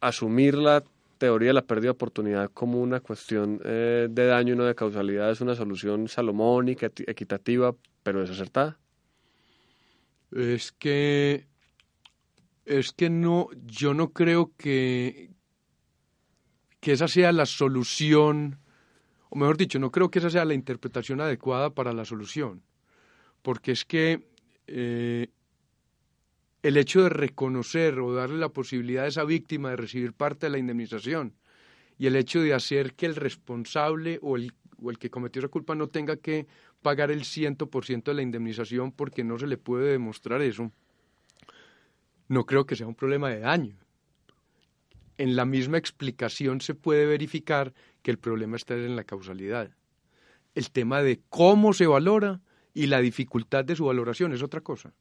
asumir 0.00 0.54
la 0.54 0.82
teoría 1.18 1.48
de 1.48 1.54
la 1.54 1.66
pérdida 1.66 1.88
de 1.88 1.90
oportunidad 1.90 2.50
como 2.52 2.80
una 2.80 3.00
cuestión 3.00 3.60
eh, 3.64 4.06
de 4.08 4.26
daño 4.26 4.54
y 4.54 4.56
no 4.56 4.64
de 4.64 4.74
causalidad 4.74 5.30
es 5.30 5.40
una 5.40 5.54
solución 5.54 6.08
salomónica, 6.08 6.86
equitativa, 6.86 7.74
pero 8.02 8.20
desacertada. 8.20 8.78
Es 10.30 10.72
que 10.72 11.46
es 12.68 12.92
que 12.92 13.08
no, 13.08 13.48
yo 13.66 13.94
no 13.94 14.12
creo 14.12 14.52
que, 14.58 15.30
que 16.80 16.92
esa 16.92 17.08
sea 17.08 17.32
la 17.32 17.46
solución, 17.46 18.58
o 19.30 19.36
mejor 19.36 19.56
dicho, 19.56 19.78
no 19.78 19.90
creo 19.90 20.10
que 20.10 20.18
esa 20.18 20.30
sea 20.30 20.44
la 20.44 20.54
interpretación 20.54 21.20
adecuada 21.20 21.70
para 21.70 21.92
la 21.92 22.04
solución, 22.04 22.62
porque 23.42 23.72
es 23.72 23.84
que 23.84 24.26
eh, 24.66 25.28
el 26.62 26.76
hecho 26.76 27.02
de 27.02 27.08
reconocer 27.08 27.98
o 28.00 28.14
darle 28.14 28.38
la 28.38 28.48
posibilidad 28.48 29.04
a 29.04 29.08
esa 29.08 29.24
víctima 29.24 29.70
de 29.70 29.76
recibir 29.76 30.12
parte 30.12 30.46
de 30.46 30.50
la 30.50 30.58
indemnización 30.58 31.34
y 31.98 32.06
el 32.06 32.16
hecho 32.16 32.40
de 32.40 32.54
hacer 32.54 32.94
que 32.94 33.06
el 33.06 33.16
responsable 33.16 34.18
o 34.22 34.36
el, 34.36 34.52
o 34.82 34.90
el 34.90 34.98
que 34.98 35.10
cometió 35.10 35.40
esa 35.40 35.48
culpa 35.48 35.74
no 35.74 35.88
tenga 35.88 36.16
que 36.16 36.46
pagar 36.82 37.10
el 37.10 37.22
100% 37.22 38.04
de 38.04 38.14
la 38.14 38.22
indemnización 38.22 38.92
porque 38.92 39.24
no 39.24 39.38
se 39.38 39.46
le 39.46 39.56
puede 39.56 39.92
demostrar 39.92 40.42
eso, 40.42 40.72
no 42.28 42.44
creo 42.44 42.66
que 42.66 42.76
sea 42.76 42.86
un 42.86 42.94
problema 42.94 43.30
de 43.30 43.40
daño. 43.40 43.76
En 45.16 45.34
la 45.34 45.44
misma 45.44 45.78
explicación 45.78 46.60
se 46.60 46.74
puede 46.74 47.06
verificar 47.06 47.72
que 48.08 48.12
el 48.12 48.18
problema 48.18 48.56
está 48.56 48.72
en 48.72 48.96
la 48.96 49.04
causalidad. 49.04 49.68
El 50.54 50.70
tema 50.70 51.02
de 51.02 51.20
cómo 51.28 51.74
se 51.74 51.86
valora 51.86 52.40
y 52.72 52.86
la 52.86 53.02
dificultad 53.02 53.66
de 53.66 53.76
su 53.76 53.84
valoración 53.84 54.32
es 54.32 54.42
otra 54.42 54.62
cosa, 54.62 54.94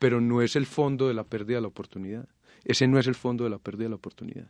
pero 0.00 0.20
no 0.20 0.42
es 0.42 0.56
el 0.56 0.66
fondo 0.66 1.06
de 1.06 1.14
la 1.14 1.22
pérdida 1.22 1.58
de 1.58 1.60
la 1.60 1.68
oportunidad. 1.68 2.26
Ese 2.64 2.88
no 2.88 2.98
es 2.98 3.06
el 3.06 3.14
fondo 3.14 3.44
de 3.44 3.50
la 3.50 3.58
pérdida 3.58 3.84
de 3.84 3.90
la 3.90 3.94
oportunidad. 3.94 4.48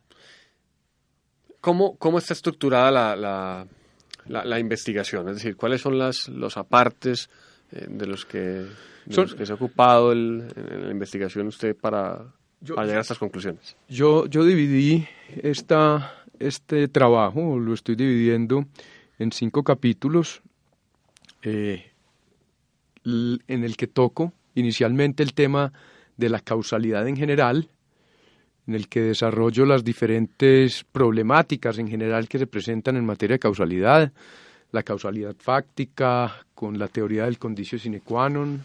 ¿Cómo, 1.60 1.98
cómo 1.98 2.16
está 2.16 2.32
estructurada 2.32 2.90
la, 2.90 3.66
la, 4.26 4.58
investigación? 4.58 5.28
Es 5.28 5.34
decir, 5.34 5.56
¿cuáles 5.56 5.82
son 5.82 5.98
las, 5.98 6.26
los 6.30 6.56
apartes 6.56 7.28
eh, 7.72 7.84
de, 7.86 8.06
los 8.06 8.24
que, 8.24 8.64
que 9.36 9.44
se 9.44 9.52
ha 9.52 9.56
ocupado 9.56 10.12
en 10.12 10.48
la 10.48 10.90
investigación 10.90 11.48
usted 11.48 11.76
para, 11.76 12.32
llegar 12.60 12.96
a 12.96 13.00
estas 13.00 13.18
conclusiones? 13.18 13.76
Yo, 13.88 14.26
yo 14.26 14.44
dividí 14.44 15.06
esta, 15.42 16.19
este 16.40 16.88
trabajo, 16.88 17.58
lo 17.58 17.74
estoy 17.74 17.94
dividiendo 17.94 18.64
en 19.18 19.30
cinco 19.30 19.62
capítulos. 19.62 20.42
Eh, 21.42 21.86
en 23.04 23.64
el 23.64 23.76
que 23.76 23.86
toco 23.86 24.32
inicialmente 24.54 25.22
el 25.22 25.32
tema 25.32 25.72
de 26.16 26.28
la 26.28 26.40
causalidad 26.40 27.08
en 27.08 27.16
general, 27.16 27.68
en 28.66 28.74
el 28.74 28.88
que 28.88 29.00
desarrollo 29.00 29.64
las 29.64 29.84
diferentes 29.84 30.84
problemáticas 30.84 31.78
en 31.78 31.88
general 31.88 32.28
que 32.28 32.38
se 32.38 32.46
presentan 32.46 32.96
en 32.96 33.06
materia 33.06 33.34
de 33.34 33.40
causalidad, 33.40 34.12
la 34.72 34.82
causalidad 34.82 35.34
fáctica 35.38 36.46
con 36.54 36.78
la 36.78 36.88
teoría 36.88 37.24
del 37.24 37.38
condicio 37.38 37.78
sine 37.78 38.00
qua 38.00 38.28
non, 38.28 38.62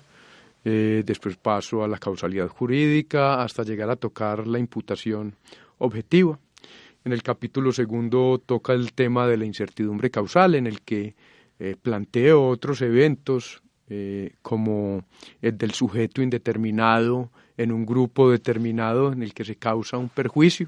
eh, 0.65 1.01
después 1.05 1.37
paso 1.37 1.83
a 1.83 1.87
la 1.87 1.97
causalidad 1.97 2.49
jurídica 2.49 3.41
hasta 3.41 3.63
llegar 3.63 3.89
a 3.89 3.95
tocar 3.95 4.45
la 4.45 4.59
imputación 4.59 5.33
objetiva. 5.79 6.37
En 7.05 7.13
el 7.13 7.21
capítulo 7.21 7.71
segundo 7.71 8.41
toca 8.43 8.73
el 8.73 8.93
tema 8.93 9.27
de 9.27 9.37
la 9.37 9.45
incertidumbre 9.45 10.09
causal, 10.09 10.55
en 10.55 10.65
el 10.65 10.81
que 10.81 11.13
eh, 11.59 11.75
planteo 11.79 12.47
otros 12.47 12.81
eventos 12.81 13.61
eh, 13.87 14.33
como 14.41 15.05
el 15.39 15.55
del 15.55 15.71
sujeto 15.71 16.23
indeterminado 16.23 17.29
en 17.57 17.71
un 17.71 17.85
grupo 17.85 18.31
determinado 18.31 19.13
en 19.13 19.21
el 19.21 19.35
que 19.35 19.45
se 19.45 19.55
causa 19.55 19.99
un 19.99 20.09
perjuicio. 20.09 20.67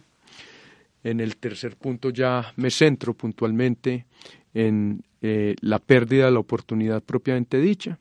En 1.03 1.21
el 1.21 1.37
tercer 1.37 1.75
punto 1.75 2.11
ya 2.11 2.53
me 2.55 2.69
centro 2.69 3.15
puntualmente 3.15 4.05
en 4.53 5.03
eh, 5.23 5.55
la 5.61 5.79
pérdida 5.79 6.25
de 6.25 6.31
la 6.33 6.39
oportunidad 6.39 7.01
propiamente 7.01 7.59
dicha. 7.59 7.97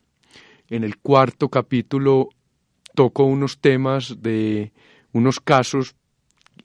En 0.68 0.84
el 0.84 0.98
cuarto 0.98 1.48
capítulo 1.48 2.28
toco 2.94 3.24
unos 3.24 3.60
temas 3.60 4.20
de 4.20 4.72
unos 5.12 5.40
casos 5.40 5.94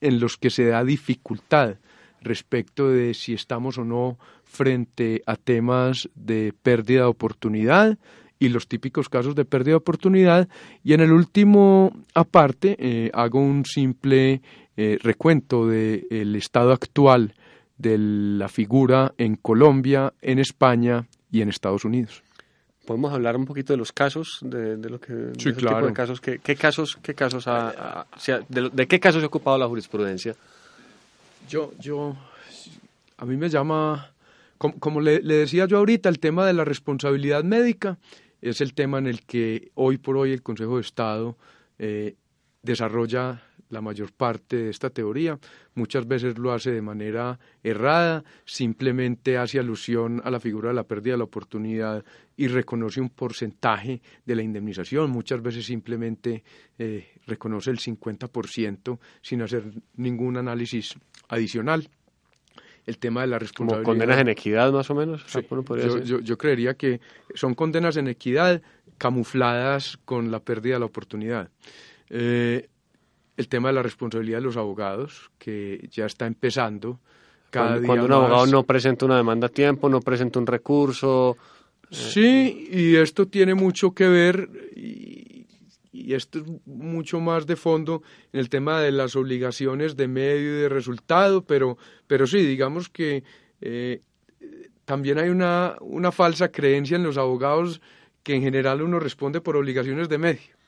en 0.02 0.20
los 0.20 0.38
que 0.38 0.50
se 0.50 0.66
da 0.66 0.84
dificultad 0.84 1.76
respecto 2.22 2.90
de 2.90 3.14
si 3.14 3.34
estamos 3.34 3.78
o 3.78 3.86
no 3.86 4.18
frente 4.44 5.24
a 5.26 5.36
temas 5.36 6.10
de 6.16 6.54
pérdida 6.62 7.02
de 7.02 7.08
oportunidad 7.08 7.98
y 8.40 8.50
los 8.50 8.68
típicos 8.68 9.08
casos 9.08 9.36
de 9.36 9.46
pérdida 9.46 9.74
de 9.74 9.78
oportunidad. 9.78 10.50
Y 10.84 10.94
en 10.94 11.02
el 11.02 11.12
último 11.12 11.94
aparte 12.14 12.76
eh, 12.80 13.12
hago 13.14 13.40
un 13.40 13.66
simple 13.66 14.42
eh, 14.76 14.98
recuento 15.02 15.68
del 15.68 16.36
estado 16.36 16.72
actual 16.72 17.36
de 17.78 17.98
la 17.98 18.50
figura 18.50 19.14
en 19.18 19.36
Colombia, 19.36 20.14
en 20.22 20.40
España 20.40 21.06
y 21.32 21.42
en 21.42 21.50
Estados 21.50 21.86
Unidos. 21.86 22.24
Podemos 22.92 23.14
hablar 23.14 23.38
un 23.38 23.46
poquito 23.46 23.72
de 23.72 23.78
los 23.78 23.94
casos, 23.94 24.40
de, 24.42 24.76
lo 24.90 25.00
que 25.00 25.32
sí, 25.38 25.54
claro. 25.54 25.88
de 25.88 25.94
casos, 25.94 26.20
¿qué, 26.20 26.40
casos, 26.58 27.00
qué 27.02 27.16
casos 27.16 27.46
de, 28.50 28.86
qué 28.86 29.00
casos 29.00 29.22
se 29.22 29.24
ha 29.24 29.28
ocupado 29.28 29.58
la 29.58 29.66
jurisprudencia? 29.66 30.36
Yo, 31.48 31.72
yo, 31.80 32.18
a 33.16 33.24
mí 33.24 33.38
me 33.38 33.48
llama, 33.48 34.12
como, 34.58 35.00
le, 35.00 35.22
decía 35.22 35.68
yo 35.68 35.78
ahorita, 35.78 36.10
el 36.10 36.20
tema 36.20 36.46
de 36.46 36.52
la 36.52 36.66
responsabilidad 36.66 37.46
médica 37.46 37.98
es 38.42 38.60
el 38.60 38.74
tema 38.74 38.98
en 38.98 39.08
el 39.08 39.22
que 39.22 39.72
hoy 39.76 39.98
por 39.98 40.18
hoy 40.18 40.34
el 40.34 40.44
Consejo 40.44 40.76
de 40.76 40.82
Estado 40.82 41.38
eh, 41.80 42.16
desarrolla 42.62 43.42
la 43.72 43.82
mayor 43.82 44.12
parte 44.12 44.58
de 44.58 44.70
esta 44.70 44.90
teoría. 44.90 45.40
Muchas 45.74 46.08
veces 46.08 46.38
lo 46.38 46.52
hace 46.52 46.72
de 46.72 46.82
manera 46.82 47.40
errada, 47.64 48.24
simplemente 48.46 49.38
hace 49.38 49.60
alusión 49.60 50.22
a 50.24 50.30
la 50.30 50.40
figura 50.40 50.70
de 50.70 50.76
la 50.76 50.84
pérdida 50.84 51.14
de 51.14 51.20
la 51.20 51.24
oportunidad 51.24 52.04
y 52.38 52.48
reconoce 52.48 53.02
un 53.02 53.10
porcentaje 53.10 54.02
de 54.26 54.36
la 54.36 54.42
indemnización. 54.42 55.10
Muchas 55.10 55.42
veces 55.42 55.66
simplemente 55.66 56.44
eh, 56.78 57.08
reconoce 57.26 57.72
el 57.72 57.80
50% 57.80 59.00
sin 59.22 59.42
hacer 59.42 59.64
ningún 59.96 60.38
análisis 60.38 60.96
adicional. 61.30 61.90
El 62.84 62.98
tema 62.98 63.22
de 63.22 63.28
la 63.28 63.38
responsabilidad. 63.38 63.86
¿Como 63.86 64.00
condenas 64.00 64.20
en 64.20 64.30
equidad, 64.30 64.72
más 64.72 64.90
o 64.90 64.96
menos? 64.96 65.24
yo, 66.04 66.38
creería 66.38 66.74
que 66.74 67.00
son 67.36 67.54
condenas 67.54 67.96
en 67.98 68.08
equidad 68.08 68.64
camufladas 68.98 69.98
con 70.04 70.32
la 70.32 70.40
pérdida 70.40 70.76
de 70.76 70.80
la 70.80 70.86
oportunidad. 70.88 71.50
Eh, 72.10 72.70
el 73.38 73.48
tema 73.48 73.70
de 73.70 73.76
la 73.76 73.84
responsabilidad 73.84 74.40
de 74.40 74.44
los 74.44 74.58
abogados, 74.58 75.32
que 75.38 75.88
ya 75.92 76.06
está 76.06 76.26
empezando. 76.26 77.00
Cada 77.50 77.72
cuando, 77.72 77.88
cuando 77.88 78.06
un 78.06 78.12
abogado 78.14 78.46
no 78.48 78.64
presenta 78.64 79.06
una 79.06 79.18
demanda 79.18 79.48
a 79.48 79.50
tiempo, 79.50 79.90
no 79.90 80.02
presenta 80.02 80.40
un 80.40 80.48
recurso. 80.48 81.38
Sí, 81.90 82.70
y 82.72 82.96
esto 82.96 83.28
tiene 83.28 83.54
mucho 83.54 83.94
que 83.94 84.08
ver, 84.08 84.50
y, 84.76 85.46
esto 86.14 86.40
es 86.40 86.46
mucho 86.66 87.20
más 87.20 87.46
de 87.46 87.56
fondo 87.56 88.02
en 88.34 88.40
el 88.40 88.50
tema 88.50 88.82
de 88.82 88.92
las 88.92 89.16
obligaciones 89.16 89.96
de 89.96 90.08
medio 90.08 90.58
y 90.58 90.62
de 90.62 90.70
resultado, 90.70 91.44
pero, 91.46 91.78
pero 92.08 92.28
sí, 92.28 92.40
digamos 92.46 92.90
que 92.90 93.24
eh, 93.62 94.02
también 94.86 95.20
hay 95.20 95.30
una, 95.30 95.76
una 95.80 96.12
falsa 96.12 96.50
creencia 96.50 96.96
en 96.96 97.04
los 97.04 97.18
abogados 97.18 97.82
que 98.24 98.36
en 98.36 98.42
general 98.42 98.82
uno 98.82 99.00
responde 99.00 99.42
por 99.42 99.56
obligaciones 99.56 100.10
de 100.10 100.18
medio 100.18 100.61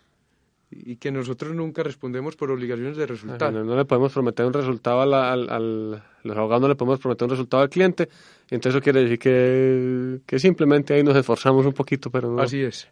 y 0.85 0.95
que 0.97 1.11
nosotros 1.11 1.55
nunca 1.55 1.83
respondemos 1.83 2.35
por 2.35 2.51
obligaciones 2.51 2.97
de 2.97 3.05
resultado. 3.05 3.63
No, 3.63 3.75
le 3.75 3.85
podemos 3.85 4.11
prometer 4.11 4.45
un 4.45 4.53
resultado 4.53 5.01
al, 5.01 5.13
al, 5.13 6.03
los 6.23 6.37
abogados 6.37 6.61
no 6.61 6.67
le 6.67 6.75
podemos 6.75 6.99
prometer 6.99 7.25
un 7.25 7.31
resultado 7.31 7.63
al 7.63 7.69
cliente, 7.69 8.09
entonces 8.49 8.75
eso 8.75 8.83
quiere 8.83 9.03
decir 9.03 9.19
que, 9.19 10.19
que 10.25 10.39
simplemente 10.39 10.93
ahí 10.93 11.03
nos 11.03 11.15
esforzamos 11.15 11.65
un 11.65 11.73
poquito, 11.73 12.09
pero 12.09 12.31
no. 12.31 12.41
Así 12.41 12.61
es. 12.61 12.87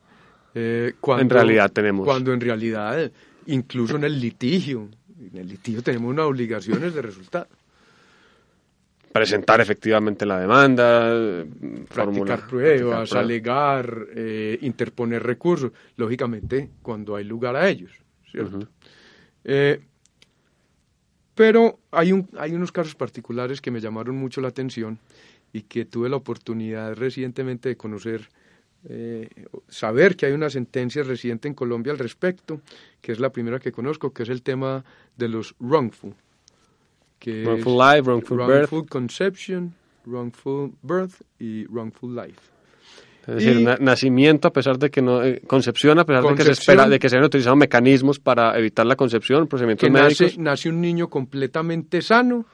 Eh, 0.54 0.94
cuando, 1.00 1.24
en 1.24 1.30
realidad 1.30 1.72
tenemos. 1.72 2.06
Cuando 2.06 2.34
en 2.34 2.42
realidad, 2.42 3.12
incluso 3.46 3.96
en 3.96 4.04
el 4.04 4.20
litigio, 4.20 4.90
en 5.20 5.38
el 5.38 5.48
litigio 5.48 5.82
tenemos 5.82 6.10
unas 6.10 6.26
obligaciones 6.26 6.94
de 6.94 7.02
resultado 7.02 7.48
presentar 9.12 9.62
efectivamente 9.62 10.26
la 10.26 10.40
demanda, 10.40 11.46
practicar 11.94 12.48
pruebas, 12.48 13.14
alegar, 13.14 14.08
eh, 14.16 14.58
interponer 14.62 15.22
recursos, 15.24 15.72
lógicamente 15.98 16.70
cuando 16.82 17.16
hay 17.16 17.24
lugar 17.24 17.56
a 17.56 17.68
ellos, 17.68 17.92
¿cierto? 18.30 18.68
Eh, 19.44 19.82
pero 21.36 21.80
hay, 21.92 22.14
un, 22.14 22.30
hay 22.38 22.54
unos 22.54 22.72
casos 22.72 22.96
particulares 22.96 23.62
que 23.62 23.72
me 23.72 23.82
llamaron 23.82 24.16
mucho 24.16 24.42
la 24.42 24.50
atención 24.50 25.00
y 25.54 25.64
que 25.64 25.86
tuve 25.86 26.10
la 26.10 26.18
oportunidad 26.18 26.96
recientemente 26.96 27.70
de 27.70 27.78
conocer, 27.78 28.30
eh, 28.88 29.30
saber 29.68 30.16
que 30.16 30.26
hay 30.26 30.34
una 30.34 30.50
sentencia 30.50 31.04
reciente 31.04 31.48
en 31.48 31.54
Colombia 31.54 31.92
al 31.92 32.00
respecto, 32.00 32.62
que 33.02 33.12
es 33.12 33.20
la 33.20 33.32
primera 33.32 33.60
que 33.60 33.72
conozco, 33.72 34.14
que 34.14 34.24
es 34.24 34.30
el 34.30 34.42
tema 34.42 34.86
de 35.18 35.30
los 35.30 35.56
wrongful, 35.60 36.16
wrongful 37.26 37.78
life, 37.78 38.02
wrongful, 38.02 38.38
wrongful 38.38 38.86
conception, 38.88 39.74
wrongful 40.06 40.72
birth 40.82 41.22
y 41.40 41.66
wrongful 41.66 42.16
life. 42.16 42.52
Es 43.28 43.36
decir, 43.36 43.78
nacimiento 43.80 44.48
a 44.48 44.52
pesar 44.52 44.80
de 44.80 44.90
que 44.90 45.02
no, 45.02 45.24
eh, 45.24 45.42
concepción 45.46 46.00
a 46.00 46.06
pesar 46.06 46.24
de 46.24 46.36
que 46.36 46.44
se 46.44 46.52
espera, 46.52 46.90
de 46.90 46.98
que 46.98 47.08
se 47.08 47.16
hayan 47.16 47.26
utilizado 47.26 47.56
mecanismos 47.56 48.20
para 48.20 48.58
evitar 48.58 48.86
la 48.86 48.96
concepción, 48.96 49.48
procedimientos 49.48 49.88
que 49.88 49.92
médicos. 49.92 50.38
Nace, 50.40 50.70
un 50.70 50.82
niño 50.82 51.08
completamente 51.08 52.02
sano, 52.02 52.46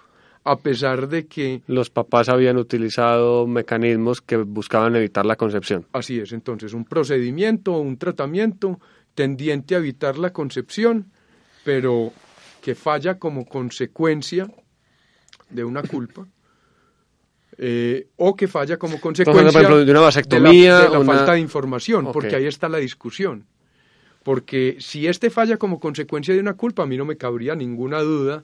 a 0.43 0.57
pesar 0.57 1.07
de 1.07 1.25
que... 1.25 1.61
Los 1.67 1.89
papás 1.89 2.27
habían 2.27 2.57
utilizado 2.57 3.47
mecanismos 3.47 4.21
que 4.21 4.35
buscaban 4.35 4.95
evitar 4.97 5.25
la 5.25 5.37
concepción. 5.37 5.85
Así 5.93 6.19
es, 6.19 6.33
entonces 6.33 6.73
un 6.73 6.83
procedimiento, 6.83 7.71
un 7.79 7.97
tratamiento 7.97 8.79
tendiente 9.15 9.75
a 9.75 9.77
evitar 9.77 10.17
la 10.17 10.31
concepción, 10.31 11.05
pero 11.63 12.11
que 12.67 12.75
falla 12.75 13.17
como 13.17 13.45
consecuencia 13.45 14.45
de 15.49 15.63
una 15.63 15.83
culpa. 15.83 16.27
Eh, 17.57 18.09
o 18.17 18.35
que 18.35 18.49
falla 18.49 18.75
como 18.75 18.99
consecuencia 18.99 19.61
de 19.61 19.89
una 19.89 20.01
vasectomía, 20.01 20.81
de 20.81 20.89
la, 20.89 21.05
falta 21.05 21.31
de 21.31 21.39
información, 21.39 22.11
porque 22.11 22.35
ahí 22.35 22.45
está 22.45 22.67
la 22.67 22.79
discusión. 22.79 23.45
Porque 24.21 24.75
si 24.81 25.07
este 25.07 25.29
falla 25.29 25.55
como 25.55 25.79
consecuencia 25.79 26.33
de 26.33 26.41
una 26.41 26.55
culpa, 26.55 26.83
a 26.83 26.85
mí 26.85 26.97
no 26.97 27.05
me 27.05 27.15
cabría 27.15 27.55
ninguna 27.55 28.01
duda 28.01 28.43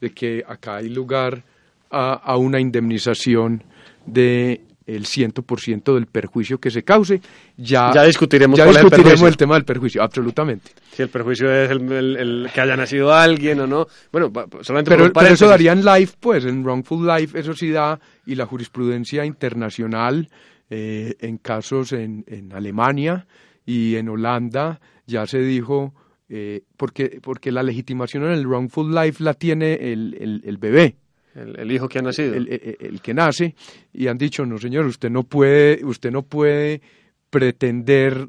de 0.00 0.10
que 0.10 0.42
acá 0.48 0.78
hay 0.78 0.88
lugar 0.88 1.44
a, 1.92 2.14
a 2.14 2.36
una 2.38 2.58
indemnización 2.58 3.62
de 4.04 4.62
el 4.96 5.04
100% 5.04 5.94
del 5.94 6.06
perjuicio 6.06 6.58
que 6.58 6.70
se 6.70 6.82
cause. 6.82 7.20
Ya, 7.56 7.92
ya 7.94 8.04
discutiremos, 8.04 8.58
ya 8.58 8.66
discutiremos 8.66 9.22
el, 9.22 9.36
tema 9.36 9.54
del 9.54 9.64
perjuicio, 9.64 10.02
absolutamente. 10.02 10.72
Si 10.92 11.02
el 11.02 11.08
perjuicio 11.08 11.50
es 11.52 11.70
el, 11.70 12.50
que 12.52 12.60
haya 12.60 12.76
nacido 12.76 13.12
alguien 13.12 13.60
o 13.60 13.66
no. 13.66 13.86
Bueno, 14.10 14.32
solamente 14.62 14.90
pero, 14.90 15.12
pero 15.12 15.28
eso 15.28 15.46
daría 15.46 15.72
en 15.72 15.84
life, 15.84 16.14
pues, 16.18 16.44
en 16.44 16.62
wrongful 16.62 17.06
life, 17.06 17.38
eso 17.38 17.54
sí 17.54 17.70
da, 17.70 17.98
y 18.26 18.34
la 18.34 18.46
jurisprudencia 18.46 19.24
internacional, 19.24 20.28
eh, 20.68 21.14
en 21.20 21.38
casos 21.38 21.92
en, 21.92 22.24
en 22.26 22.52
Alemania 22.52 23.26
y 23.66 23.96
en 23.96 24.08
Holanda, 24.08 24.80
ya 25.06 25.26
se 25.26 25.38
dijo, 25.40 25.94
eh, 26.28 26.62
porque, 26.76 27.18
porque 27.22 27.52
la 27.52 27.62
legitimación 27.62 28.24
en 28.24 28.32
el 28.32 28.46
wrongful 28.46 28.94
life 28.94 29.22
la 29.22 29.34
tiene 29.34 29.74
el, 29.74 30.42
el 30.44 30.56
bebé. 30.58 30.96
El, 31.34 31.70
hijo 31.70 31.88
que 31.88 31.98
ha 31.98 32.02
nacido. 32.02 32.34
El, 32.34 33.00
que 33.02 33.14
nace, 33.14 33.54
y 33.92 34.08
han 34.08 34.18
dicho, 34.18 34.44
no 34.44 34.58
señor, 34.58 34.86
usted 34.86 35.10
no 35.10 35.22
puede, 35.22 35.84
usted 35.84 36.10
no 36.10 36.22
puede 36.22 36.82
pretender 37.30 38.28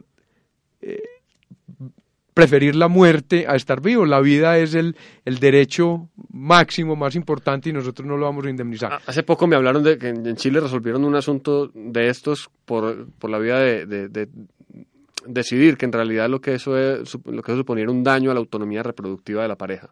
eh, 0.82 1.02
preferir 2.34 2.76
la 2.76 2.88
muerte 2.88 3.46
a 3.48 3.56
estar 3.56 3.82
vivo. 3.82 4.06
La 4.06 4.20
vida 4.22 4.58
es 4.58 4.74
el, 4.76 4.96
el 5.26 5.40
derecho 5.40 6.10
máximo, 6.32 6.96
más 6.96 7.16
importante, 7.16 7.70
y 7.70 7.74
nosotros 7.74 8.08
no 8.08 8.18
lo 8.18 8.26
vamos 8.26 8.46
a 8.46 8.50
indemnizar. 8.50 8.94
Ah, 8.94 9.02
hace 9.06 9.24
poco 9.24 9.48
me 9.48 9.56
hablaron 9.56 9.84
de 9.84 9.98
que 9.98 10.10
en 10.10 10.36
Chile 10.36 10.60
resolvieron 10.60 11.04
un 11.04 11.16
asunto 11.16 11.72
de 11.74 12.10
estos 12.10 12.50
por, 12.66 13.08
por 13.20 13.30
la 13.30 13.40
de, 13.40 13.86
de, 13.86 14.30
decidir 15.26 15.78
que 15.78 15.86
en 15.86 15.92
realidad 15.92 16.30
lo 16.30 16.42
que 16.42 16.56
eso 16.56 16.78
es, 16.78 17.18
lo 17.26 17.42
que 17.42 17.52
eso 17.52 17.60
suponía 17.60 17.90
un 17.90 18.04
daño 18.04 18.32
a 18.32 18.34
la 18.34 18.40
autonomía 18.40 18.84
reproductiva 18.84 19.42
de 19.42 19.48
la 19.48 19.56
pareja. 19.56 19.90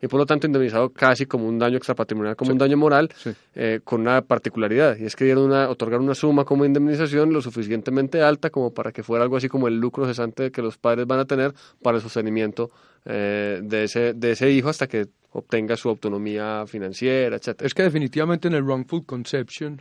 Y 0.00 0.08
por 0.08 0.18
lo 0.18 0.26
tanto 0.26 0.48
indemnizado 0.48 0.90
casi 0.90 1.26
como 1.26 1.46
un 1.46 1.60
daño 1.60 1.76
extrapatrimonial, 1.76 2.34
como 2.34 2.50
un 2.50 2.58
daño 2.58 2.76
moral, 2.76 3.08
eh, 3.54 3.80
con 3.84 4.00
una 4.00 4.20
particularidad, 4.22 4.96
y 4.98 5.04
es 5.04 5.14
que 5.14 5.24
dieron 5.24 5.44
una, 5.44 5.68
otorgaron 5.70 6.04
una 6.04 6.16
suma 6.16 6.44
como 6.44 6.64
indemnización 6.64 7.32
lo 7.32 7.40
suficientemente 7.40 8.20
alta 8.20 8.50
como 8.50 8.74
para 8.74 8.90
que 8.90 9.04
fuera 9.04 9.22
algo 9.22 9.36
así 9.36 9.48
como 9.48 9.68
el 9.68 9.78
lucro 9.78 10.04
cesante 10.04 10.50
que 10.50 10.60
los 10.60 10.76
padres 10.76 11.06
van 11.06 11.20
a 11.20 11.24
tener 11.24 11.54
para 11.80 11.98
el 11.98 12.02
sostenimiento 12.02 12.72
eh, 13.04 13.60
de, 13.62 13.84
ese, 13.84 14.12
de 14.14 14.32
ese 14.32 14.50
hijo 14.50 14.70
hasta 14.70 14.88
que 14.88 15.06
obtenga 15.30 15.76
su 15.76 15.88
autonomía 15.88 16.64
financiera, 16.66 17.36
etc. 17.36 17.62
Es 17.62 17.72
que 17.72 17.84
definitivamente 17.84 18.48
en 18.48 18.54
el 18.54 18.64
wrongful 18.64 19.06
conception, 19.06 19.80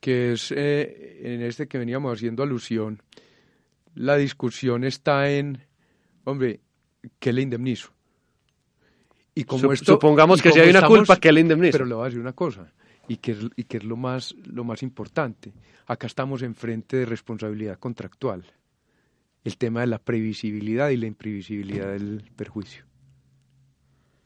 que 0.00 0.32
es 0.32 0.52
eh, 0.56 1.18
en 1.22 1.42
este 1.42 1.66
que 1.66 1.78
veníamos 1.78 2.12
haciendo 2.12 2.44
alusión, 2.44 3.02
la 3.96 4.16
discusión 4.16 4.84
está 4.84 5.30
en, 5.30 5.58
hombre, 6.24 6.60
¿qué 7.18 7.32
le 7.32 7.42
indemnizo? 7.42 7.90
Y 9.34 9.44
como 9.44 9.72
esto, 9.72 9.94
supongamos 9.94 10.40
que 10.40 10.52
si 10.52 10.60
hay 10.60 10.70
una 10.70 10.86
culpa, 10.86 11.16
que 11.16 11.32
le 11.32 11.40
indemniza. 11.40 11.72
Pero 11.72 11.86
le 11.86 11.94
voy 11.94 12.02
a 12.02 12.04
decir 12.06 12.20
una 12.20 12.32
cosa. 12.32 12.72
y 13.08 13.16
que 13.16 13.32
es, 13.32 13.38
y 13.56 13.64
que 13.64 13.78
es 13.78 13.84
lo, 13.84 13.96
más, 13.96 14.34
lo 14.44 14.64
más 14.64 14.82
importante. 14.82 15.52
Acá 15.86 16.06
estamos 16.06 16.42
enfrente 16.42 16.98
de 16.98 17.06
responsabilidad 17.06 17.78
contractual, 17.78 18.44
el 19.44 19.56
tema 19.56 19.80
de 19.80 19.88
la 19.88 19.98
previsibilidad 19.98 20.90
y 20.90 20.96
la 20.96 21.06
imprevisibilidad 21.06 21.92
del 21.92 22.24
perjuicio. 22.36 22.84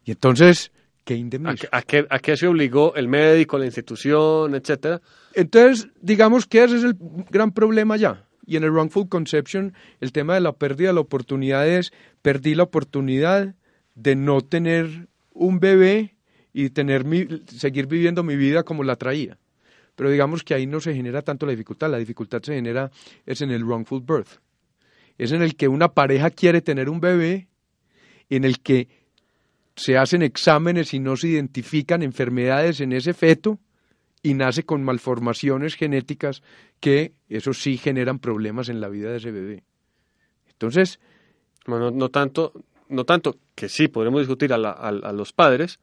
Y 0.05 0.13
entonces, 0.13 0.73
¿qué 1.05 1.15
indemnizo? 1.15 1.69
¿A, 1.71 1.83
qué, 1.83 2.07
¿A 2.09 2.19
qué 2.19 2.37
se 2.37 2.47
obligó 2.47 2.95
el 2.97 3.09
médico, 3.09 3.59
la 3.59 3.67
institución, 3.67 4.55
etcétera? 4.55 5.01
Entonces, 5.35 5.89
digamos 6.01 6.47
que 6.47 6.65
ese 6.65 6.77
es 6.77 6.85
el 6.85 6.97
gran 7.31 7.53
problema 7.53 7.97
ya. 7.97 8.27
Y 8.47 8.57
en 8.57 8.65
el 8.65 8.71
wrongful 8.71 9.09
conception, 9.09 9.75
el 10.01 10.13
tema 10.13 10.35
de 10.35 10.41
la 10.41 10.53
pérdida 10.53 10.89
de 10.89 10.95
la 10.95 11.01
oportunidad 11.01 11.69
es, 11.69 11.93
perdí 12.23 12.55
la 12.55 12.65
oportunidad 12.65 13.55
de 13.95 14.17
no 14.17 14.41
tener 14.41 15.09
un 15.33 15.61
bebé 15.61 16.17
y 16.53 16.71
tener 16.71 17.05
mi, 17.05 17.27
seguir 17.47 17.87
viviendo 17.87 18.23
mi 18.23 18.37
vida 18.37 18.63
como 18.63 18.83
la 18.83 18.97
traía. 18.97 19.39
Pero 19.95 20.11
digamos 20.11 20.43
que 20.43 20.55
ahí 20.55 20.67
no 20.67 20.81
se 20.81 20.95
genera 20.95 21.23
tanto 21.23 21.47
la 21.47 21.53
dificultad, 21.53 21.91
la 21.91 21.99
dificultad 21.99 22.43
se 22.43 22.55
genera 22.55 22.91
es 23.27 23.43
en 23.43 23.51
el 23.51 23.65
wrongful 23.65 24.01
birth. 24.01 24.41
Es 25.19 25.33
en 25.33 25.43
el 25.43 25.55
que 25.57 25.69
una 25.69 25.89
pareja 25.89 26.31
quiere 26.31 26.63
tener 26.63 26.89
un 26.89 27.01
bebé, 27.01 27.49
en 28.31 28.45
el 28.45 28.61
que 28.61 28.89
se 29.77 29.99
hacen 29.99 30.23
exámenes 30.23 30.95
y 30.95 31.01
no 31.01 31.17
se 31.17 31.29
identifican 31.29 32.03
enfermedades 32.03 32.81
en 32.81 32.93
ese 32.93 33.13
feto 33.13 33.59
y 34.23 34.35
nace 34.35 34.65
con 34.65 34.85
malformaciones 34.85 35.75
genéticas 35.75 36.43
que 36.81 37.13
eso 37.29 37.53
sí 37.53 37.77
generan 37.77 38.19
problemas 38.19 38.69
en 38.69 38.81
la 38.81 38.89
vida 38.89 39.11
de 39.11 39.17
ese 39.17 39.31
bebé. 39.31 39.65
Entonces, 40.49 41.01
bueno, 41.67 41.91
no 41.91 42.11
tanto, 42.11 42.53
no 42.89 43.05
tanto 43.05 43.37
que 43.55 43.69
sí 43.69 43.89
podremos 43.89 44.21
discutir 44.21 44.53
a, 44.53 44.57
a 44.57 45.13
los 45.13 45.33
padres, 45.33 45.79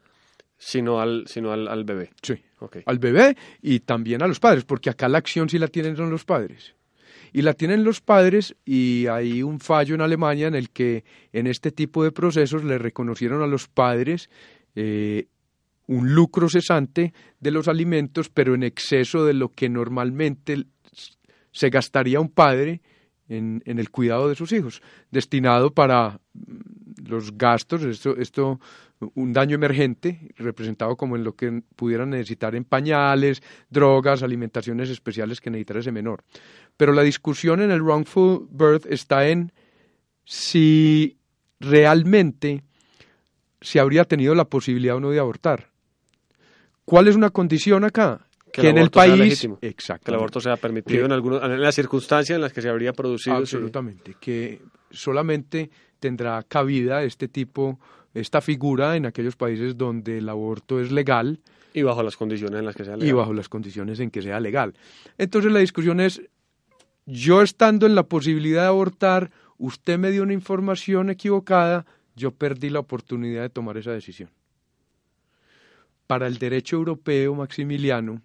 sino 0.58 1.00
al, 1.00 1.26
sino 1.28 1.52
al, 1.52 1.68
al 1.68 1.84
bebé. 1.84 2.12
Sí, 2.22 2.36
okay. 2.60 2.84
al 2.86 3.00
bebé 3.00 3.38
y 3.62 3.80
también 3.82 4.24
a 4.24 4.28
los 4.28 4.40
padres, 4.40 4.66
porque 4.66 4.90
acá 4.90 5.08
la 5.08 5.18
acción 5.18 5.50
sí 5.50 5.60
la 5.60 5.68
tienen 5.68 5.96
son 5.96 6.10
los 6.10 6.26
padres. 6.26 6.76
Y 7.34 7.42
la 7.42 7.54
tienen 7.54 7.84
los 7.84 8.02
padres 8.02 8.56
y 8.66 9.08
hay 9.08 9.44
un 9.44 9.60
fallo 9.60 9.96
en 9.96 10.02
Alemania 10.02 10.48
en 10.48 10.56
el 10.56 10.70
que 10.70 11.04
en 11.34 11.46
este 11.46 11.72
tipo 11.72 12.04
de 12.04 12.12
procesos 12.12 12.64
le 12.64 12.78
reconocieron 12.78 13.42
a 13.42 13.48
los 13.48 13.68
padres 13.68 14.30
eh, 14.76 15.28
un 15.88 16.14
lucro 16.14 16.50
cesante 16.50 17.14
de 17.40 17.52
los 17.52 17.68
alimentos, 17.68 18.30
pero 18.30 18.56
en 18.56 18.64
exceso 18.64 19.26
de 19.26 19.34
lo 19.34 19.50
que 19.54 19.70
normalmente 19.70 20.66
se 21.52 21.70
gastaría 21.70 22.20
un 22.20 22.30
padre 22.30 22.82
en, 23.30 23.62
el 23.66 23.90
cuidado 23.90 24.30
de 24.30 24.36
sus 24.36 24.52
hijos, 24.52 24.82
destinado 25.12 25.74
para 25.74 26.20
los 27.04 27.38
gastos, 27.38 27.84
esto, 27.84 28.16
esto 28.18 28.60
un 29.14 29.34
daño 29.34 29.56
emergente, 29.56 30.32
representado 30.38 30.96
como 30.96 31.16
en 31.16 31.24
lo 31.24 31.36
que 31.36 31.62
pudieran 31.76 32.10
necesitar 32.10 32.56
en 32.56 32.64
pañales, 32.64 33.42
drogas, 33.70 34.24
alimentaciones 34.24 34.90
especiales 34.90 35.40
que 35.40 35.50
necesitara 35.50 35.82
ese 35.82 35.92
menor. 35.92 36.24
Pero 36.78 36.94
la 36.94 37.04
discusión 37.04 37.62
en 37.62 37.72
el 37.72 37.82
wrongful 37.82 38.48
birth 38.50 38.86
está 38.88 39.28
en 39.28 39.52
si 40.26 41.18
realmente 41.60 42.64
se 43.62 43.80
habría 43.80 44.04
tenido 44.06 44.36
la 44.36 44.46
posibilidad 44.46 44.96
o 44.96 45.00
no 45.00 45.12
de 45.12 45.20
abortar. 45.20 45.70
¿Cuál 46.88 47.10
es 47.10 47.18
una 47.18 47.32
condición 47.32 47.84
acá? 47.84 48.22
Que, 48.54 48.70
en 48.70 48.78
el 48.78 48.90
país 48.90 49.46
exacto 49.62 50.06
que 50.06 50.12
el 50.12 50.16
aborto 50.16 50.40
sea 50.40 50.56
permitido 50.56 51.06
en 51.06 51.12
algunos 51.12 51.44
en 51.44 51.62
las 51.62 51.76
circunstancias 51.76 52.38
en 52.38 52.42
las 52.42 52.54
que 52.54 52.62
se 52.62 52.70
habría 52.70 52.94
producido 52.94 53.36
absolutamente 53.36 54.16
que 54.20 54.62
solamente 54.90 55.70
tendrá 56.00 56.42
cabida 56.44 57.04
este 57.04 57.28
tipo 57.28 57.78
esta 58.14 58.40
figura 58.40 58.96
en 58.96 59.06
aquellos 59.06 59.36
países 59.36 59.78
donde 59.78 60.20
el 60.20 60.30
aborto 60.30 60.80
es 60.80 60.92
legal. 60.92 61.40
Y 61.74 61.82
bajo 61.84 62.02
las 62.02 62.18
condiciones 62.18 62.58
en 62.58 62.66
las 62.66 62.76
que 62.76 62.86
sea 62.86 62.96
legal. 62.96 63.10
Y 63.10 63.12
bajo 63.12 63.34
las 63.34 63.50
condiciones 63.50 64.00
en 64.00 64.10
que 64.10 64.22
sea 64.22 64.40
legal. 64.40 64.74
Entonces 65.18 65.52
la 65.52 65.60
discusión 65.60 66.00
es, 66.00 66.22
yo 67.06 67.42
estando 67.42 67.86
en 67.86 67.96
la 67.96 68.04
posibilidad 68.04 68.64
de 68.64 68.68
abortar, 68.70 69.30
usted 69.58 70.00
me 70.00 70.10
dio 70.10 70.24
una 70.24 70.34
información 70.34 71.10
equivocada, 71.10 71.86
yo 72.16 72.32
perdí 72.32 72.70
la 72.70 72.80
oportunidad 72.80 73.44
de 73.44 73.50
tomar 73.50 73.78
esa 73.78 73.92
decisión. 73.92 74.30
Para 76.08 76.28
el 76.28 76.38
derecho 76.38 76.78
europeo, 76.78 77.36
Maximiliano, 77.36 78.22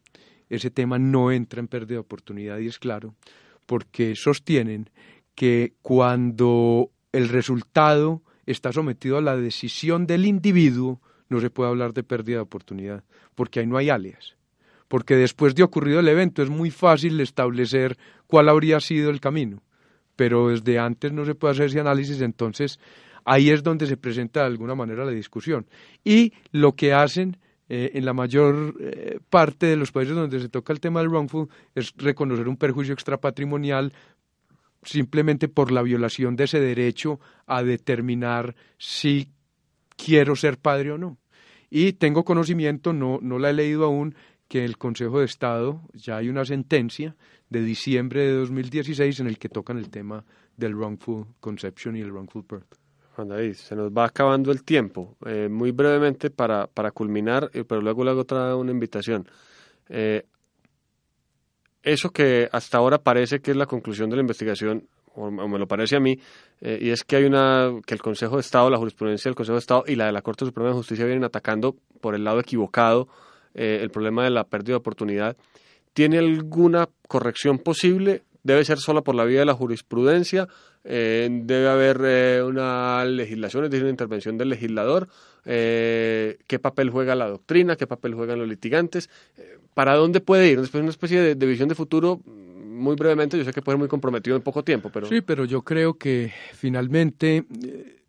ese 0.48 0.70
tema 0.70 0.98
no 0.98 1.32
entra 1.32 1.60
en 1.60 1.66
pérdida 1.66 1.94
de 1.96 2.00
oportunidad 2.00 2.58
y 2.58 2.68
es 2.68 2.78
claro, 2.78 3.14
porque 3.66 4.14
sostienen 4.14 4.88
que 5.34 5.74
cuando 5.82 6.90
el 7.10 7.28
resultado 7.28 8.22
está 8.46 8.72
sometido 8.72 9.18
a 9.18 9.22
la 9.22 9.36
decisión 9.36 10.06
del 10.06 10.26
individuo, 10.26 11.00
no 11.28 11.40
se 11.40 11.50
puede 11.50 11.70
hablar 11.70 11.92
de 11.92 12.04
pérdida 12.04 12.36
de 12.36 12.42
oportunidad, 12.42 13.04
porque 13.34 13.60
ahí 13.60 13.66
no 13.66 13.78
hay 13.78 13.90
alias. 13.90 14.36
Porque 14.88 15.16
después 15.16 15.54
de 15.54 15.62
ocurrido 15.62 16.00
el 16.00 16.08
evento 16.08 16.42
es 16.42 16.50
muy 16.50 16.70
fácil 16.70 17.18
establecer 17.20 17.96
cuál 18.26 18.48
habría 18.48 18.78
sido 18.78 19.10
el 19.10 19.20
camino, 19.20 19.62
pero 20.14 20.50
desde 20.50 20.78
antes 20.78 21.12
no 21.12 21.24
se 21.24 21.34
puede 21.34 21.52
hacer 21.54 21.66
ese 21.66 21.80
análisis, 21.80 22.20
entonces 22.20 22.78
ahí 23.24 23.50
es 23.50 23.62
donde 23.62 23.86
se 23.86 23.96
presenta 23.96 24.40
de 24.40 24.46
alguna 24.46 24.74
manera 24.74 25.04
la 25.04 25.12
discusión. 25.12 25.66
Y 26.04 26.34
lo 26.50 26.72
que 26.72 26.92
hacen 26.92 27.38
eh, 27.68 27.92
en 27.94 28.04
la 28.04 28.12
mayor 28.12 28.74
eh, 28.80 29.18
parte 29.30 29.66
de 29.66 29.76
los 29.76 29.92
países 29.92 30.14
donde 30.14 30.40
se 30.40 30.48
toca 30.48 30.72
el 30.72 30.80
tema 30.80 31.00
del 31.00 31.08
wrongful 31.08 31.48
es 31.74 31.94
reconocer 31.96 32.48
un 32.48 32.56
perjuicio 32.56 32.92
extrapatrimonial 32.92 33.92
simplemente 34.82 35.48
por 35.48 35.70
la 35.70 35.82
violación 35.82 36.36
de 36.36 36.44
ese 36.44 36.60
derecho 36.60 37.20
a 37.46 37.62
determinar 37.62 38.56
si 38.78 39.30
quiero 39.96 40.34
ser 40.36 40.58
padre 40.58 40.92
o 40.92 40.98
no. 40.98 41.18
Y 41.70 41.94
tengo 41.94 42.24
conocimiento, 42.24 42.92
no, 42.92 43.18
no 43.22 43.38
la 43.38 43.50
he 43.50 43.54
leído 43.54 43.84
aún, 43.84 44.14
que 44.48 44.64
el 44.64 44.76
Consejo 44.76 45.20
de 45.20 45.24
Estado 45.24 45.80
ya 45.94 46.18
hay 46.18 46.28
una 46.28 46.44
sentencia 46.44 47.16
de 47.48 47.62
diciembre 47.62 48.26
de 48.26 48.32
2016 48.32 49.20
en 49.20 49.26
el 49.28 49.38
que 49.38 49.48
tocan 49.48 49.78
el 49.78 49.88
tema 49.88 50.26
del 50.56 50.74
wrongful 50.74 51.26
conception 51.40 51.96
y 51.96 52.00
el 52.00 52.12
wrongful 52.12 52.44
birth. 52.46 52.81
Juan 53.14 53.28
David, 53.28 53.54
se 53.54 53.76
nos 53.76 53.90
va 53.90 54.06
acabando 54.06 54.50
el 54.52 54.64
tiempo. 54.64 55.16
Eh, 55.26 55.48
muy 55.50 55.70
brevemente 55.70 56.30
para, 56.30 56.66
para 56.66 56.90
culminar, 56.90 57.50
eh, 57.52 57.64
pero 57.64 57.80
luego 57.80 58.04
le 58.04 58.10
hago 58.10 58.20
otra 58.20 58.56
una 58.56 58.72
invitación. 58.72 59.28
Eh, 59.88 60.24
eso 61.82 62.10
que 62.10 62.48
hasta 62.50 62.78
ahora 62.78 62.98
parece 62.98 63.40
que 63.40 63.50
es 63.50 63.56
la 63.56 63.66
conclusión 63.66 64.08
de 64.08 64.16
la 64.16 64.22
investigación, 64.22 64.88
o, 65.14 65.30
me 65.30 65.58
lo 65.58 65.66
parece 65.66 65.96
a 65.96 66.00
mí, 66.00 66.18
y 66.60 66.88
es 66.88 67.04
que 67.04 67.16
hay 67.16 67.24
una 67.24 67.70
que 67.84 67.92
el 67.92 68.00
Consejo 68.00 68.36
de 68.36 68.40
Estado, 68.40 68.70
la 68.70 68.78
jurisprudencia 68.78 69.28
del 69.28 69.34
Consejo 69.34 69.56
de 69.56 69.60
Estado 69.60 69.84
y 69.86 69.96
la 69.96 70.06
de 70.06 70.12
la 70.12 70.22
Corte 70.22 70.46
Suprema 70.46 70.70
de 70.70 70.76
Justicia 70.76 71.04
vienen 71.04 71.24
atacando 71.24 71.76
por 72.00 72.14
el 72.14 72.24
lado 72.24 72.40
equivocado 72.40 73.08
el 73.52 73.90
problema 73.90 74.24
de 74.24 74.30
la 74.30 74.44
pérdida 74.44 74.74
de 74.74 74.78
oportunidad. 74.78 75.36
¿Tiene 75.92 76.18
alguna 76.18 76.88
corrección 77.08 77.58
posible? 77.58 78.22
¿Debe 78.42 78.64
ser 78.64 78.78
sola 78.78 79.02
por 79.02 79.14
la 79.14 79.24
vía 79.24 79.40
de 79.40 79.46
la 79.46 79.54
jurisprudencia? 79.54 80.48
Eh, 80.84 81.28
¿Debe 81.30 81.68
haber 81.68 82.42
una 82.44 83.04
legislación, 83.04 83.64
es 83.64 83.70
decir, 83.70 83.84
una 83.84 83.90
intervención 83.90 84.36
del 84.36 84.48
legislador? 84.48 85.08
¿Qué 85.44 86.58
papel 86.60 86.90
juega 86.90 87.14
la 87.14 87.28
doctrina? 87.28 87.76
¿Qué 87.76 87.86
papel 87.86 88.14
juegan 88.14 88.38
los 88.38 88.48
litigantes? 88.48 89.08
¿para 89.74 89.94
dónde 89.94 90.20
puede 90.20 90.50
ir? 90.50 90.60
Después 90.60 90.80
una 90.80 90.90
especie 90.90 91.34
de, 91.34 91.46
visión 91.46 91.68
de 91.68 91.74
futuro 91.74 92.20
muy 92.26 92.96
brevemente, 92.96 93.38
yo 93.38 93.44
sé 93.44 93.52
que 93.52 93.62
puede 93.62 93.74
ser 93.74 93.80
muy 93.80 93.88
comprometido 93.88 94.36
en 94.36 94.42
poco 94.42 94.64
tiempo, 94.64 94.90
pero... 94.92 95.06
Sí, 95.06 95.20
pero 95.20 95.44
yo 95.44 95.62
creo 95.62 95.94
que 95.94 96.32
finalmente 96.54 97.44
eh, 97.64 98.02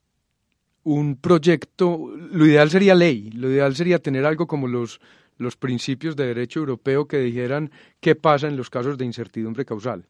un 0.83 1.15
proyecto, 1.15 2.11
lo 2.15 2.45
ideal 2.45 2.69
sería 2.69 2.95
ley, 2.95 3.29
lo 3.31 3.49
ideal 3.49 3.75
sería 3.75 3.99
tener 3.99 4.25
algo 4.25 4.47
como 4.47 4.67
los, 4.67 4.99
los 5.43 5.57
principios 5.57 6.15
de 6.15 6.25
derecho 6.27 6.59
europeo 6.59 7.07
que 7.07 7.19
dijeran 7.19 7.71
qué 7.99 8.15
pasa 8.15 8.47
en 8.47 8.57
los 8.57 8.69
casos 8.69 8.97
de 8.97 9.05
incertidumbre 9.05 9.65
causal. 9.65 10.05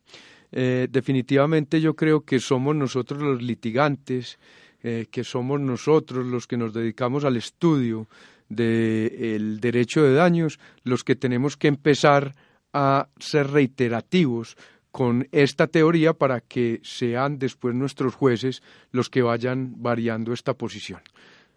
Eh, 0.51 0.87
definitivamente 0.89 1.81
yo 1.81 1.95
creo 1.95 2.21
que 2.21 2.39
somos 2.39 2.75
nosotros 2.75 3.21
los 3.21 3.41
litigantes, 3.41 4.37
eh, 4.83 5.07
que 5.09 5.23
somos 5.23 5.59
nosotros 5.59 6.25
los 6.25 6.45
que 6.45 6.57
nos 6.57 6.73
dedicamos 6.73 7.25
al 7.25 7.37
estudio 7.37 8.07
del 8.49 9.59
derecho 9.59 10.03
de 10.03 10.13
daños 10.13 10.59
los 10.83 11.03
que 11.03 11.15
tenemos 11.15 11.57
que 11.57 11.69
empezar 11.69 12.35
a 12.71 13.07
ser 13.17 13.49
reiterativos 13.49 14.57
con 14.91 15.27
esta 15.31 15.65
teoría 15.65 16.13
para 16.13 16.41
que 16.41 16.79
sean 16.83 17.39
después 17.39 17.73
nuestros 17.73 18.13
jueces 18.13 18.61
los 18.91 19.09
que 19.09 19.23
vayan 19.23 19.81
variando 19.81 20.33
esta 20.33 20.53
posición. 20.53 21.01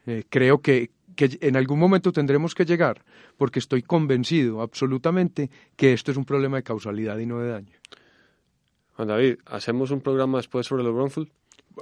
Eh, 0.07 0.25
creo 0.29 0.59
que, 0.59 0.91
que 1.15 1.39
en 1.41 1.57
algún 1.57 1.79
momento 1.79 2.13
tendremos 2.13 2.55
que 2.55 2.65
llegar, 2.65 3.05
porque 3.37 3.59
estoy 3.59 3.83
convencido 3.83 4.61
absolutamente 4.63 5.51
que 5.77 5.93
esto 5.93 6.11
es 6.11 6.17
un 6.17 6.25
problema 6.25 6.59
de 6.59 6.63
causalidad 6.63 7.19
y 7.19 7.27
no 7.27 7.41
de 7.41 7.51
daño. 7.51 7.79
Juan 8.97 9.09
David, 9.09 9.37
¿hacemos 9.47 9.91
un 9.91 10.01
programa 10.01 10.39
después 10.39 10.67
sobre 10.67 10.83
los 10.83 10.95
wrongful? 10.95 11.31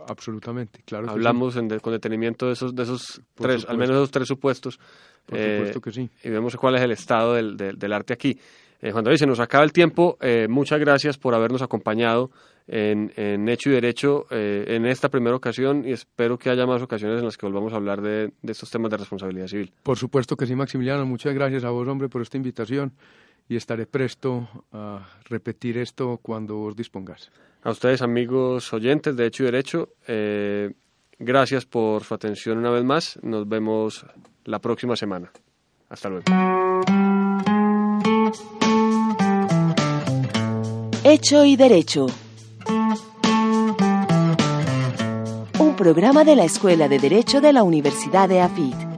Absolutamente, 0.08 0.82
claro. 0.84 1.08
Hablamos 1.08 1.54
con 1.80 1.92
detenimiento 1.92 2.46
de 2.46 2.54
esos, 2.54 2.74
de 2.74 2.82
esos 2.82 3.22
tres, 3.34 3.64
al 3.68 3.78
menos 3.78 3.94
esos 3.96 4.10
tres 4.10 4.26
supuestos. 4.26 4.78
Por 5.24 5.38
supuesto 5.38 5.78
eh, 5.78 5.82
que 5.82 5.92
sí. 5.92 6.10
Y 6.24 6.30
vemos 6.30 6.56
cuál 6.56 6.74
es 6.74 6.82
el 6.82 6.90
estado 6.90 7.34
del, 7.34 7.56
del, 7.56 7.92
arte 7.92 8.12
aquí. 8.12 8.36
Eh, 8.84 8.92
Juan 8.92 9.02
David, 9.02 9.16
se 9.16 9.26
nos 9.26 9.40
acaba 9.40 9.64
el 9.64 9.72
tiempo. 9.72 10.18
Eh, 10.20 10.46
muchas 10.46 10.78
gracias 10.78 11.16
por 11.16 11.34
habernos 11.34 11.62
acompañado 11.62 12.30
en, 12.66 13.10
en 13.16 13.48
Hecho 13.48 13.70
y 13.70 13.72
Derecho 13.72 14.26
eh, 14.30 14.66
en 14.68 14.84
esta 14.84 15.08
primera 15.08 15.34
ocasión 15.34 15.88
y 15.88 15.92
espero 15.92 16.36
que 16.36 16.50
haya 16.50 16.66
más 16.66 16.82
ocasiones 16.82 17.20
en 17.20 17.24
las 17.24 17.38
que 17.38 17.46
volvamos 17.46 17.72
a 17.72 17.76
hablar 17.76 18.02
de, 18.02 18.32
de 18.42 18.52
estos 18.52 18.70
temas 18.70 18.90
de 18.90 18.98
responsabilidad 18.98 19.46
civil. 19.46 19.72
Por 19.82 19.96
supuesto 19.96 20.36
que 20.36 20.44
sí, 20.44 20.54
Maximiliano. 20.54 21.06
Muchas 21.06 21.32
gracias 21.32 21.64
a 21.64 21.70
vos, 21.70 21.88
hombre, 21.88 22.10
por 22.10 22.20
esta 22.20 22.36
invitación 22.36 22.92
y 23.48 23.56
estaré 23.56 23.86
presto 23.86 24.50
a 24.70 25.08
repetir 25.30 25.78
esto 25.78 26.18
cuando 26.20 26.56
vos 26.56 26.76
dispongas. 26.76 27.30
A 27.62 27.70
ustedes, 27.70 28.02
amigos 28.02 28.70
oyentes 28.74 29.16
de 29.16 29.24
Hecho 29.24 29.44
y 29.44 29.46
Derecho, 29.46 29.88
eh, 30.06 30.74
gracias 31.18 31.64
por 31.64 32.04
su 32.04 32.12
atención 32.12 32.58
una 32.58 32.70
vez 32.70 32.84
más. 32.84 33.18
Nos 33.22 33.48
vemos 33.48 34.04
la 34.44 34.58
próxima 34.58 34.94
semana. 34.94 35.32
Hasta 35.88 36.10
luego. 36.10 36.24
Hecho 41.06 41.44
y 41.44 41.56
Derecho. 41.56 42.06
Un 45.58 45.76
programa 45.76 46.24
de 46.24 46.34
la 46.34 46.44
Escuela 46.44 46.88
de 46.88 46.98
Derecho 46.98 47.42
de 47.42 47.52
la 47.52 47.62
Universidad 47.62 48.26
de 48.26 48.40
AFIT. 48.40 48.93